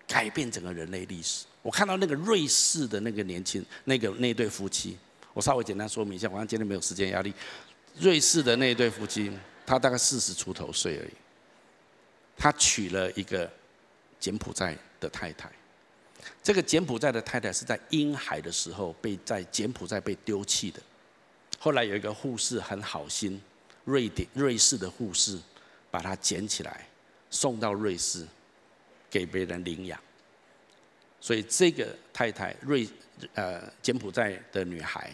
[0.07, 1.45] 改变整个人类历史。
[1.61, 4.97] 我看到那个瑞士的那个年轻那个那对夫妻，
[5.33, 7.31] 我稍微简单说明一下，我今天没有时间压力。
[7.99, 9.31] 瑞士的那对夫妻，
[9.65, 11.13] 他大概四十出头岁而已，
[12.35, 13.47] 他娶了一个
[14.19, 15.47] 柬埔寨的太太。
[16.41, 20.81] 这个柬埔寨的太太是在婴孩的时候被在柬埔寨被丢弃的。
[21.59, 23.39] 后来有一个护士很好心，
[23.83, 25.37] 瑞典瑞士的护士
[25.91, 26.87] 把她捡起来，
[27.29, 28.25] 送到瑞士，
[29.09, 29.99] 给别人领养。
[31.19, 32.87] 所以这个太太瑞
[33.33, 35.11] 呃柬埔寨的女孩，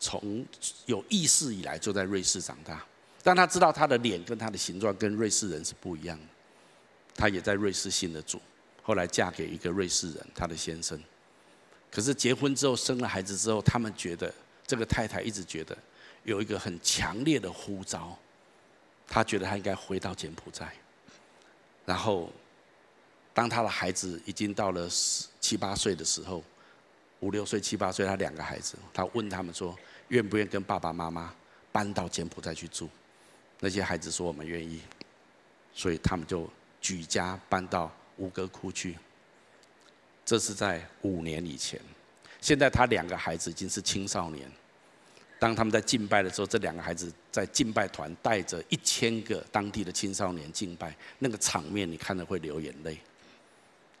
[0.00, 0.44] 从
[0.86, 2.84] 有意识以来就在瑞士长大，
[3.22, 6.24] 但她知道她的脸跟她的形状跟瑞士人是不一样的，
[7.14, 8.42] 她也在瑞士信了主，
[8.84, 11.02] 后来嫁给一个瑞士人，她的先生。
[11.90, 14.32] 可是结婚之后生了孩子之后，他们觉得。
[14.66, 15.76] 这个太太一直觉得
[16.22, 18.18] 有一个很强烈的呼召，
[19.06, 20.72] 她觉得她应该回到柬埔寨。
[21.84, 22.32] 然后，
[23.34, 26.42] 当她的孩子已经到了十七八岁的时候，
[27.20, 29.78] 五六岁、七八岁，她两个孩子，她问他们说
[30.08, 31.34] ：“愿不愿跟爸爸妈妈
[31.70, 32.88] 搬到柬埔寨去住？”
[33.60, 34.80] 那些孩子说：“我们愿意。”
[35.74, 36.48] 所以他们就
[36.80, 38.96] 举家搬到吴哥窟去。
[40.24, 41.80] 这是在五年以前。
[42.40, 44.50] 现在他两个孩子已经是青少年。
[45.38, 52.98] 当他们在敬拜的时候，这两个孩子在敬拜团带着一千个当地的青少年敬拜，那个场面你看了会流眼泪。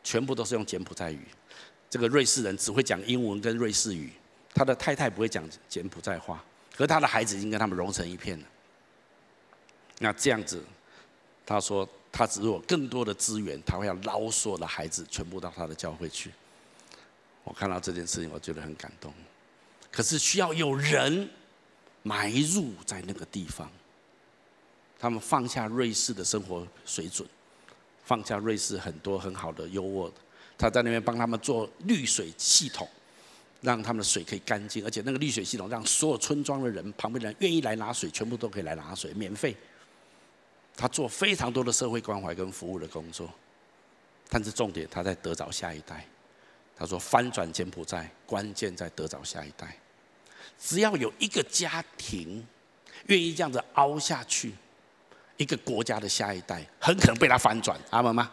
[0.02, 1.20] 全部都是用柬埔寨语。
[1.90, 4.12] 这个瑞士人只会讲英文跟瑞士语，
[4.54, 6.44] 他的太太不会讲柬埔寨话，
[6.76, 8.46] 可是他的孩子已经跟他们融成一片了。
[9.98, 10.62] 那这样子，
[11.46, 16.30] 他说他只有更多的资源，他会要捞所有的孩子全部到他的教会去。
[17.42, 19.12] 我看到这件事情，我觉得很感动。
[19.90, 21.28] 可是需要有人
[22.04, 23.68] 埋入在那个地方，
[24.96, 27.28] 他们放下瑞士的生活水准，
[28.04, 30.08] 放下瑞士很多很好的优渥，
[30.56, 32.88] 他在那边帮他们做滤水系统，
[33.60, 39.56] 让他们的水可以干净，而且那个滤水系统让所有村庄的人、旁边的人愿意来拿水，全部都可以来拿水，免费。
[40.76, 43.30] 他做非常多的社会关怀跟服务的工作，
[44.28, 46.06] 但是重点他在得着下一代。
[46.76, 49.78] 他说：“翻转柬埔寨，关键在得着下一代。
[50.58, 52.44] 只要有一个家庭
[53.06, 54.52] 愿意这样子凹下去，
[55.36, 58.28] 一个国家的下一代很可能被他翻转，阿们吗？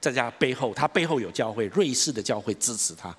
[0.00, 3.16] 在家背后，他背后有教会，瑞士的教会支持他。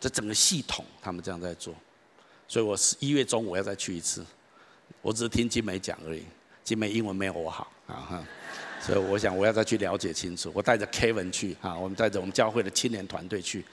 [0.00, 1.74] 这整个系统，他们这样在做。
[2.46, 4.24] 所以我是一月中我要再去一次。
[5.02, 6.24] 我只是听金梅讲而已，
[6.68, 8.24] 金梅英文没有我好啊哈。”
[8.78, 10.52] 所以我想我要再去了解清楚。
[10.54, 13.64] 我带着 Kevin 去啊，我们带着我们教会的青年团队去，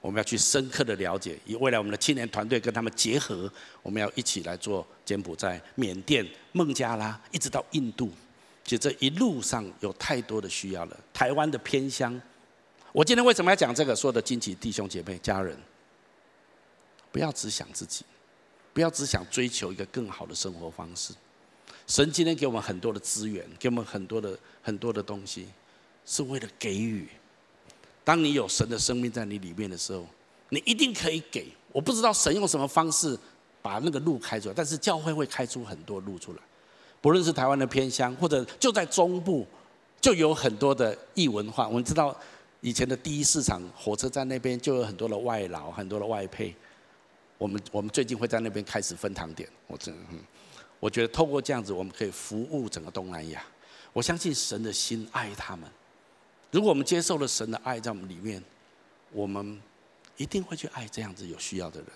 [0.00, 3.50] 我们要去深刻的了解，以未来我们的青年团队跟他们结合，
[3.82, 8.12] 我们要一起来做柬埔寨、缅甸、孟加拉，一直到印度。
[8.62, 10.96] 其实这一路上有太多的需要了。
[11.12, 12.20] 台湾的偏乡，
[12.92, 13.96] 我今天为什么要讲这个？
[13.96, 15.58] 所有的亲戚弟兄姐妹、家人，
[17.10, 18.04] 不要只想自己，
[18.72, 21.12] 不要只想追求一个更好的生活方式。
[21.92, 25.46] 神今天给我们很多的资源，给我们很多的很多的东西，
[26.06, 27.06] 是为了给予。
[28.02, 30.06] 当你有神的生命在你里面的时候，
[30.48, 31.52] 你一定可以给。
[31.70, 33.14] 我不知道神用什么方式
[33.60, 36.38] 把那个路开出来，但是教会会开出很多路出来。
[37.02, 39.46] 不论是台湾的偏乡，或者就在中部，
[40.00, 41.68] 就有很多的异文化。
[41.68, 42.18] 我们知道
[42.62, 46.56] 以前的第一市场火车站那边就有很多的外劳，很多的外配。
[47.36, 49.46] 我们我们最近会在那边开始分堂点。
[49.66, 50.00] 我真的。
[50.82, 53.40] 我觉得透过这样子，我们可以服务整个东南亚。
[53.92, 55.70] 我相信神的心爱他们。
[56.50, 58.42] 如果我们接受了神的爱在我们里面，
[59.12, 59.60] 我们
[60.16, 61.88] 一定会去爱这样子有需要的人。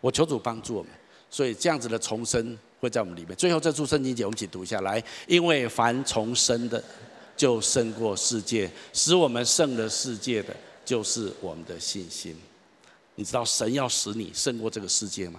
[0.00, 0.90] 我求主帮助我们，
[1.28, 3.36] 所以这样子的重生会在我们里面。
[3.36, 5.04] 最后这处圣经节，我们一起读一下来。
[5.28, 6.82] 因为凡重生的，
[7.36, 10.56] 就胜过世界；使我们胜了世界的，
[10.86, 12.34] 就是我们的信心。
[13.14, 15.38] 你知道神要使你胜过这个世界吗？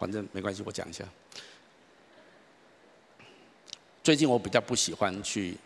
[0.00, 1.04] 反正没关系，我讲一下。
[4.02, 5.58] 最近我比较不喜欢去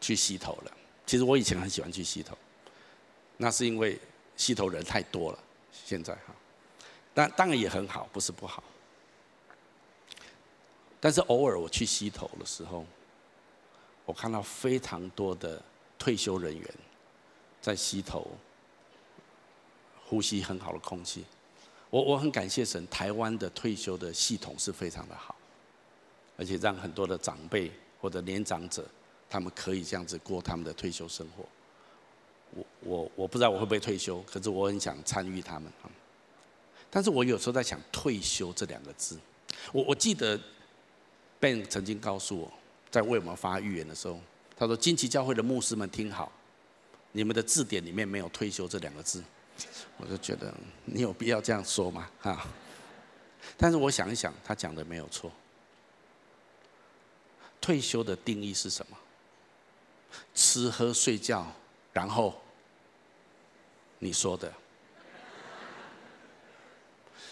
[0.00, 0.72] 去溪头了。
[1.06, 2.36] 其实我以前很喜欢去溪头，
[3.36, 3.96] 那是因为
[4.36, 5.38] 溪头人太多了。
[5.72, 6.34] 现在哈，
[7.14, 8.60] 但当然也很好，不是不好。
[10.98, 12.84] 但是偶尔我去溪头的时候，
[14.04, 15.62] 我看到非常多的
[15.96, 16.74] 退休人员
[17.62, 18.26] 在溪头
[20.04, 21.24] 呼吸很好的空气。
[21.90, 25.34] 我我很感谢神，台湾的退休的系统是非常的好，
[26.36, 27.70] 而且让很多的长辈
[28.00, 28.84] 或者年长者，
[29.30, 31.44] 他们可以这样子过他们的退休生活。
[32.50, 35.70] 我我我不知道我会不会退休，可是我很想参与他们。
[36.90, 39.18] 但是我有时候在想“退休”这两个字，
[39.72, 40.40] 我我记得
[41.38, 42.52] Ben 曾经告诉我，
[42.90, 44.18] 在为我们发预言的时候，
[44.56, 46.32] 他说：“金奇教会的牧师们听好，
[47.12, 49.22] 你们的字典里面没有‘退休’这两个字。”
[49.96, 50.52] 我就觉得
[50.84, 52.08] 你有必要这样说吗？
[52.20, 52.46] 哈！
[53.56, 55.32] 但是我想一想，他讲的没有错。
[57.60, 58.96] 退休的定义是什么？
[60.34, 61.46] 吃喝睡觉，
[61.92, 62.40] 然后
[63.98, 64.52] 你说的。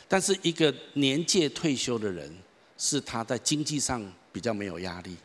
[0.08, 2.36] 但是一个年届退休的人，
[2.76, 5.16] 是他在经济上比较没有压力，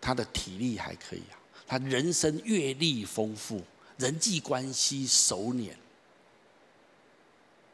[0.00, 1.36] 他的体力还可以啊，
[1.66, 3.62] 他人生阅历丰富，
[3.98, 5.72] 人际关系熟稔。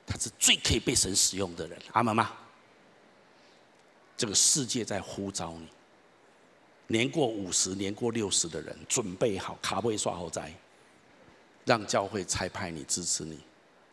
[0.06, 2.32] 他是最可以被神使用的人，阿门吗？
[4.16, 5.68] 这个世界在呼召你，
[6.86, 10.54] 年过五十、年过六十的人，准备好卡位刷后斋，
[11.64, 13.40] 让教会差派你支持你，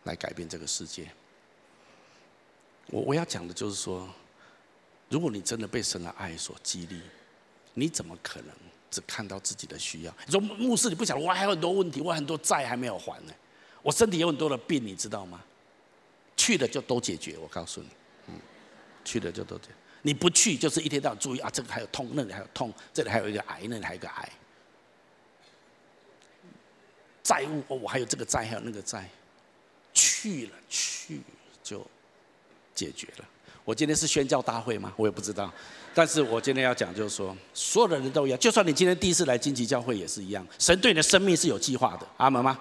[0.03, 1.09] 来改变这个世界。
[2.88, 4.07] 我我要讲的就是说，
[5.09, 7.01] 如果你真的被神的爱所激励，
[7.74, 8.49] 你怎么可能
[8.91, 10.16] 只看到自己的需要？
[10.26, 13.34] 你说牧师，你不想我还有很多问题，我很多债还没有还呢，
[13.82, 15.43] 我身体有很多的病，你知道吗？
[16.36, 17.88] 去了就都解决，我告诉你，
[18.28, 18.34] 嗯，
[19.06, 19.70] 去了就都解。
[20.02, 24.30] 你不去就是一天到晚注意啊，这个还有痛，那里还有痛，这里还有一个癌，那里还有一个癌。
[27.24, 29.10] 债务哦，我还有这个债，还有那个债。
[29.94, 31.22] 去了去
[31.62, 31.86] 就
[32.74, 33.26] 解决了。
[33.64, 34.92] 我今天是宣教大会吗？
[34.98, 35.54] 我也不知道。
[35.94, 40.46] 但是我今天要讲就是说，所有的人都一样，就算你今天第一次来荆棘教会也是一样。
[40.58, 42.60] 神对你的生命是有计划的，阿门吗？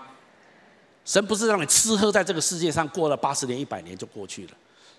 [1.05, 4.53] 神不是让你吃喝在这个世界上过了八十年、一百年就过去了。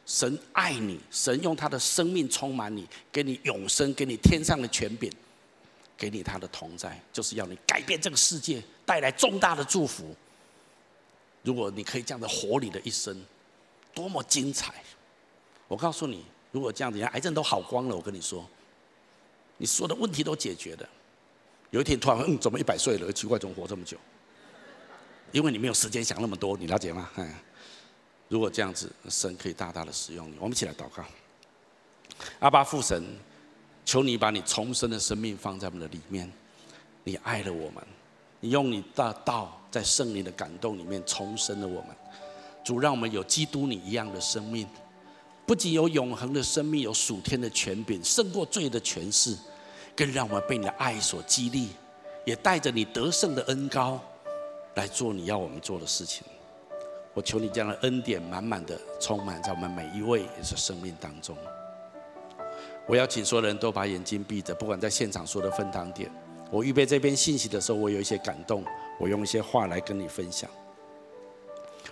[0.05, 5.09] 神爱你，神用他的生命充满你，给你永生，给你天上的权柄，
[5.97, 10.13] 给你他的同在，就是要你改变这个世界，带来重大的祝福。
[11.41, 13.17] 如果你可以这样子活你的一生，
[13.93, 14.73] 多么精彩！
[15.69, 18.45] 我告诉你，如果这样子，癌症都好光了，我跟你说，
[19.57, 20.89] 你所有的问题都解决了。
[21.69, 23.09] 有一天突然，嗯，怎么一百岁了？
[23.13, 23.97] 奇怪，怎么活这么久？
[25.33, 27.09] 因为你没有时间想那么多，你了解吗？
[28.29, 30.35] 如果这样子，神可以大大的使用你。
[30.39, 31.03] 我们一起来祷告。
[32.39, 33.03] 阿爸父神，
[33.83, 36.31] 求你把你重生的生命放在我们的里面。
[37.03, 37.83] 你爱了我们，
[38.39, 41.89] 你用你的道在圣灵的感动里面重生了我们。
[42.63, 44.67] 主，让我们有基督你一样的生命，
[45.47, 49.35] 不仅有永恒的生命，有属天的权柄，胜过罪的权势，
[49.95, 51.69] 更让我们被你的爱所激励，
[52.23, 53.99] 也带着你得胜的恩高。
[54.75, 56.23] 来做你要我们做的事情，
[57.13, 61.37] 我求你这样的恩典满满的充满在我们每一位也是生命当中。
[62.87, 66.11] 我要请所有人都把眼睛闭着，不管在现场说的分堂点，
[66.51, 68.65] 我预备这边信息的时候，我有一些感动，
[68.99, 70.49] 我用一些话来跟你分享。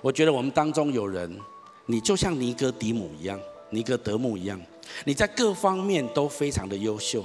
[0.01, 1.39] 我觉得我们当中有人，
[1.85, 4.59] 你就像尼哥底母一样，尼哥德慕一样，
[5.05, 7.23] 你在各方面都非常的优秀，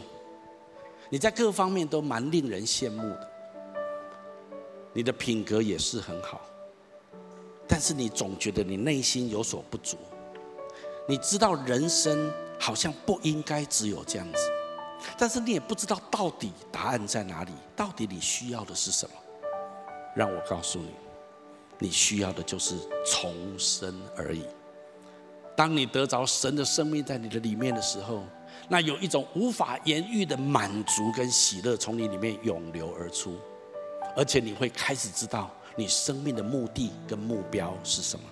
[1.09, 3.33] 你在各方面都蛮令人羡慕的。
[4.97, 6.40] 你的品格也是很好，
[7.68, 9.99] 但是你总觉得你内心有所不足。
[11.07, 14.51] 你知道人生好像不应该只有这样子，
[15.18, 19.12] 但是你也不知道到底答案在哪里，到底你需要的是什么？
[20.14, 20.94] 让我告诉你，
[21.78, 22.74] 你需要的就是
[23.05, 24.47] 重生而已。
[25.55, 28.24] 当你得着神的生命在你的里面的时候，
[28.66, 33.38] 那有一种无法言喻的满足跟喜乐从你里面涌流而出。
[34.17, 38.25] 而且你会开始知道你生命的目的跟目标是什么，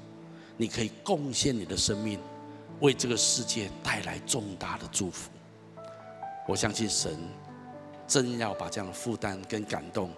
[0.56, 2.18] 你可以贡献你的生命，
[2.80, 5.30] 为这个世界带来重大的祝福。
[6.48, 7.18] 我相信神
[8.06, 10.10] 真要把这样的负担跟感动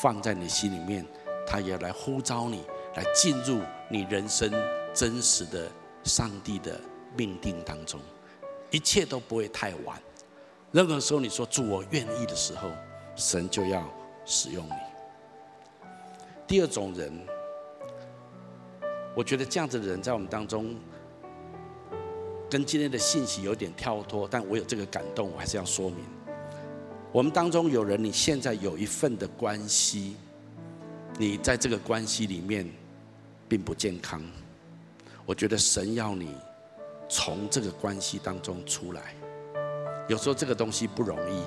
[0.00, 1.06] 放在你心里面，
[1.46, 2.64] 他也要来呼召你
[2.96, 4.50] 来进入你人生
[4.94, 5.70] 真实的
[6.02, 6.80] 上帝的
[7.16, 8.00] 命定当中，
[8.70, 10.00] 一切都不会太晚。
[10.72, 12.70] 任何时候你说主我愿意的时候，
[13.16, 13.86] 神就要
[14.24, 14.93] 使用你。
[16.46, 17.12] 第二种人，
[19.16, 20.74] 我觉得这样子的人在我们当中，
[22.50, 25.98] 跟今天的信息有点跳脱，但我有这个感动，我还是要说明。
[27.10, 30.16] 我们当中有人，你现在有一份的关系，
[31.16, 32.70] 你在这个关系里面
[33.48, 34.22] 并不健康，
[35.24, 36.34] 我觉得神要你
[37.08, 39.14] 从这个关系当中出来。
[40.08, 41.42] 有时候这个东西不容易，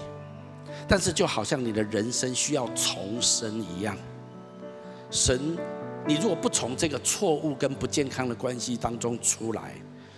[0.88, 3.95] 但是就好像你的人生需要重生一样。
[5.10, 5.58] 神，
[6.05, 9.74] 你如果不从这个错误跟不健康的关系当中出来，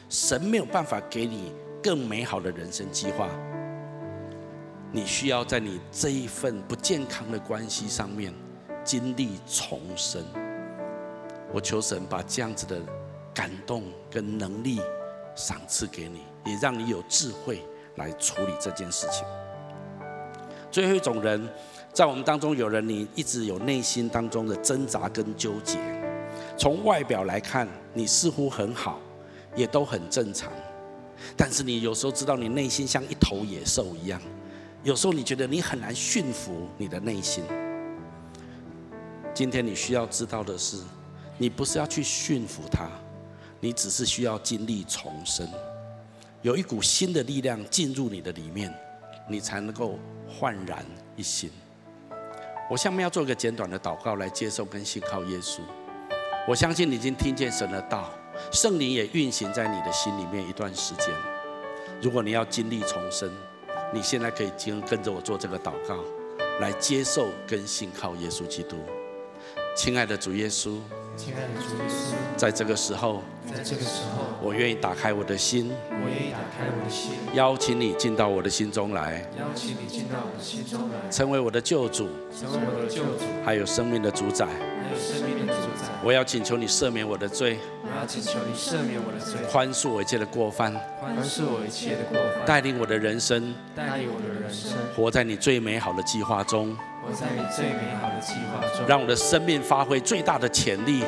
[0.09, 3.29] 神没有办法给你更美好的人生计划。
[4.91, 8.33] 你需要在你这一份不健康的关系上面
[8.83, 10.23] 经历重生。
[11.53, 12.81] 我求神把这样子的
[13.33, 14.81] 感动跟能力
[15.35, 17.63] 赏赐给你，也让你有智慧
[17.97, 19.23] 来处理这件事情。
[20.71, 21.47] 最后一种人，
[21.99, 25.77] 在我们当中有人，你一直有内心当中的挣扎跟纠结。
[26.57, 29.01] 从外表来看，你似乎很好，
[29.53, 30.49] 也都很正常，
[31.35, 34.21] 但是你有时候知道，你内心像一头野兽一样。
[34.81, 37.43] 有时候你觉得你很难驯服你的内心。
[39.33, 40.77] 今天你需要知道的是，
[41.37, 42.87] 你不是要去驯服它，
[43.59, 45.45] 你只是需要经历重生，
[46.43, 48.73] 有一股新的力量进入你的里面，
[49.29, 50.85] 你才能够焕然
[51.17, 51.51] 一新。
[52.69, 55.61] 我下面要做一个简短的祷告来接受跟信靠耶稣。
[56.47, 58.11] 我相信你已经听见神的道，
[58.51, 61.09] 圣灵也运行在你的心里面一段时间。
[61.99, 63.27] 如果你要经历重生，
[63.91, 65.97] 你现在可以经跟着我做这个祷告，
[66.59, 68.77] 来接受跟信靠耶稣基督。
[69.75, 70.77] 亲爱的主耶稣，
[71.19, 84.47] 亲爱的主耶稣，在这个时候，在这个时候，我愿意打开我的心，我愿意打开我的心，邀请你进到我的心中来，邀请你进到我的心中来，成为我的救主，成为我的救主，还有生命的主宰。
[84.47, 85.89] 还有生命的主宰。
[86.01, 96.75] 我要请求你赦免我的罪，我要请求你赦免我的罪，宽恕我一切的过犯，宽恕我一切的过犯，带领我的人生，带领我的人生，活在你最美好的计划中，
[97.09, 101.03] 活在你最美好的计划中，让我的生命发挥最大的潜力，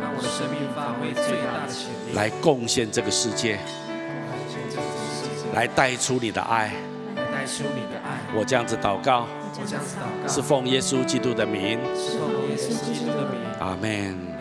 [0.00, 6.72] 让我的生命发挥最大的潜力，来贡献这个世界，贡献这个世界，来带出你的爱，
[7.16, 8.20] 来带出你的爱。
[8.38, 13.40] 我这样子祷告，我这样子祷告，是奉耶稣基督的名，是奉耶稣基督的名。
[13.58, 14.32] 阿门。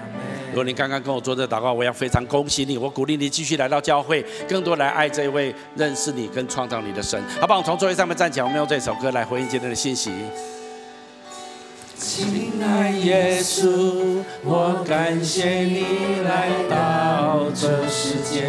[0.49, 7.19] 如果你刚刚跟我做这祷告，我要非常恭喜你，我鼓励你继续来到教会，更多来爱这一位认识你跟创造你的神。
[7.39, 7.63] 好不好？
[7.63, 10.11] 从座位上面站起来，我们用这首歌来回应今天的信息。
[12.21, 18.45] 亲爱耶稣，我感谢你来到这世界，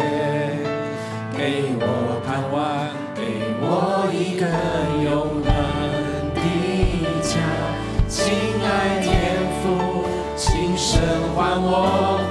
[1.35, 3.21] 给我盼望，给
[3.59, 4.45] 我一个
[5.03, 5.49] 永恒
[6.35, 6.39] 的
[7.23, 7.33] 家。
[8.07, 8.21] 亲
[8.61, 10.05] 爱天父，
[10.37, 11.01] 请神
[11.35, 12.21] 还我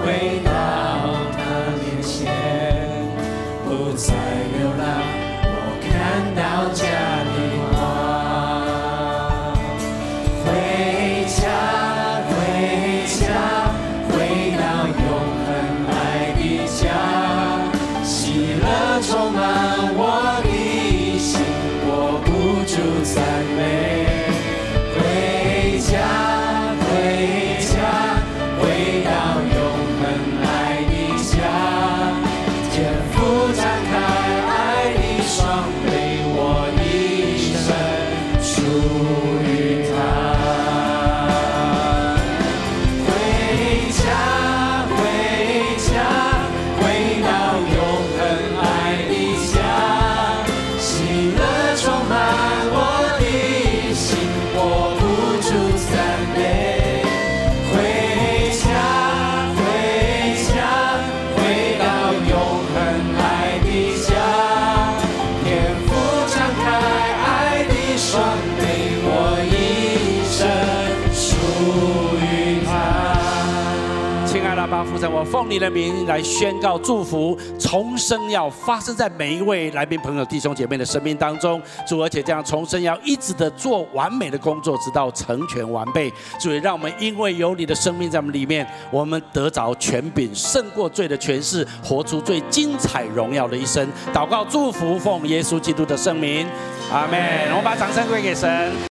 [75.53, 81.61] 你的名来宣告祝福，重生要发生在每一位来宾朋友弟兄姐妹的生命当中。
[81.87, 86.11] 主，而且这样重生要一直的做完美的工作，直到成全完备。
[86.41, 93.87] 主，也让我们因为有你的生命在我们里面，我们得着权柄，胜过罪的权势，活出最精彩荣耀的一生。
[94.15, 96.47] 祷告祝福，奉耶稣基督的圣名，
[96.91, 97.21] 阿门。
[97.51, 98.73] 我们把掌声归给神。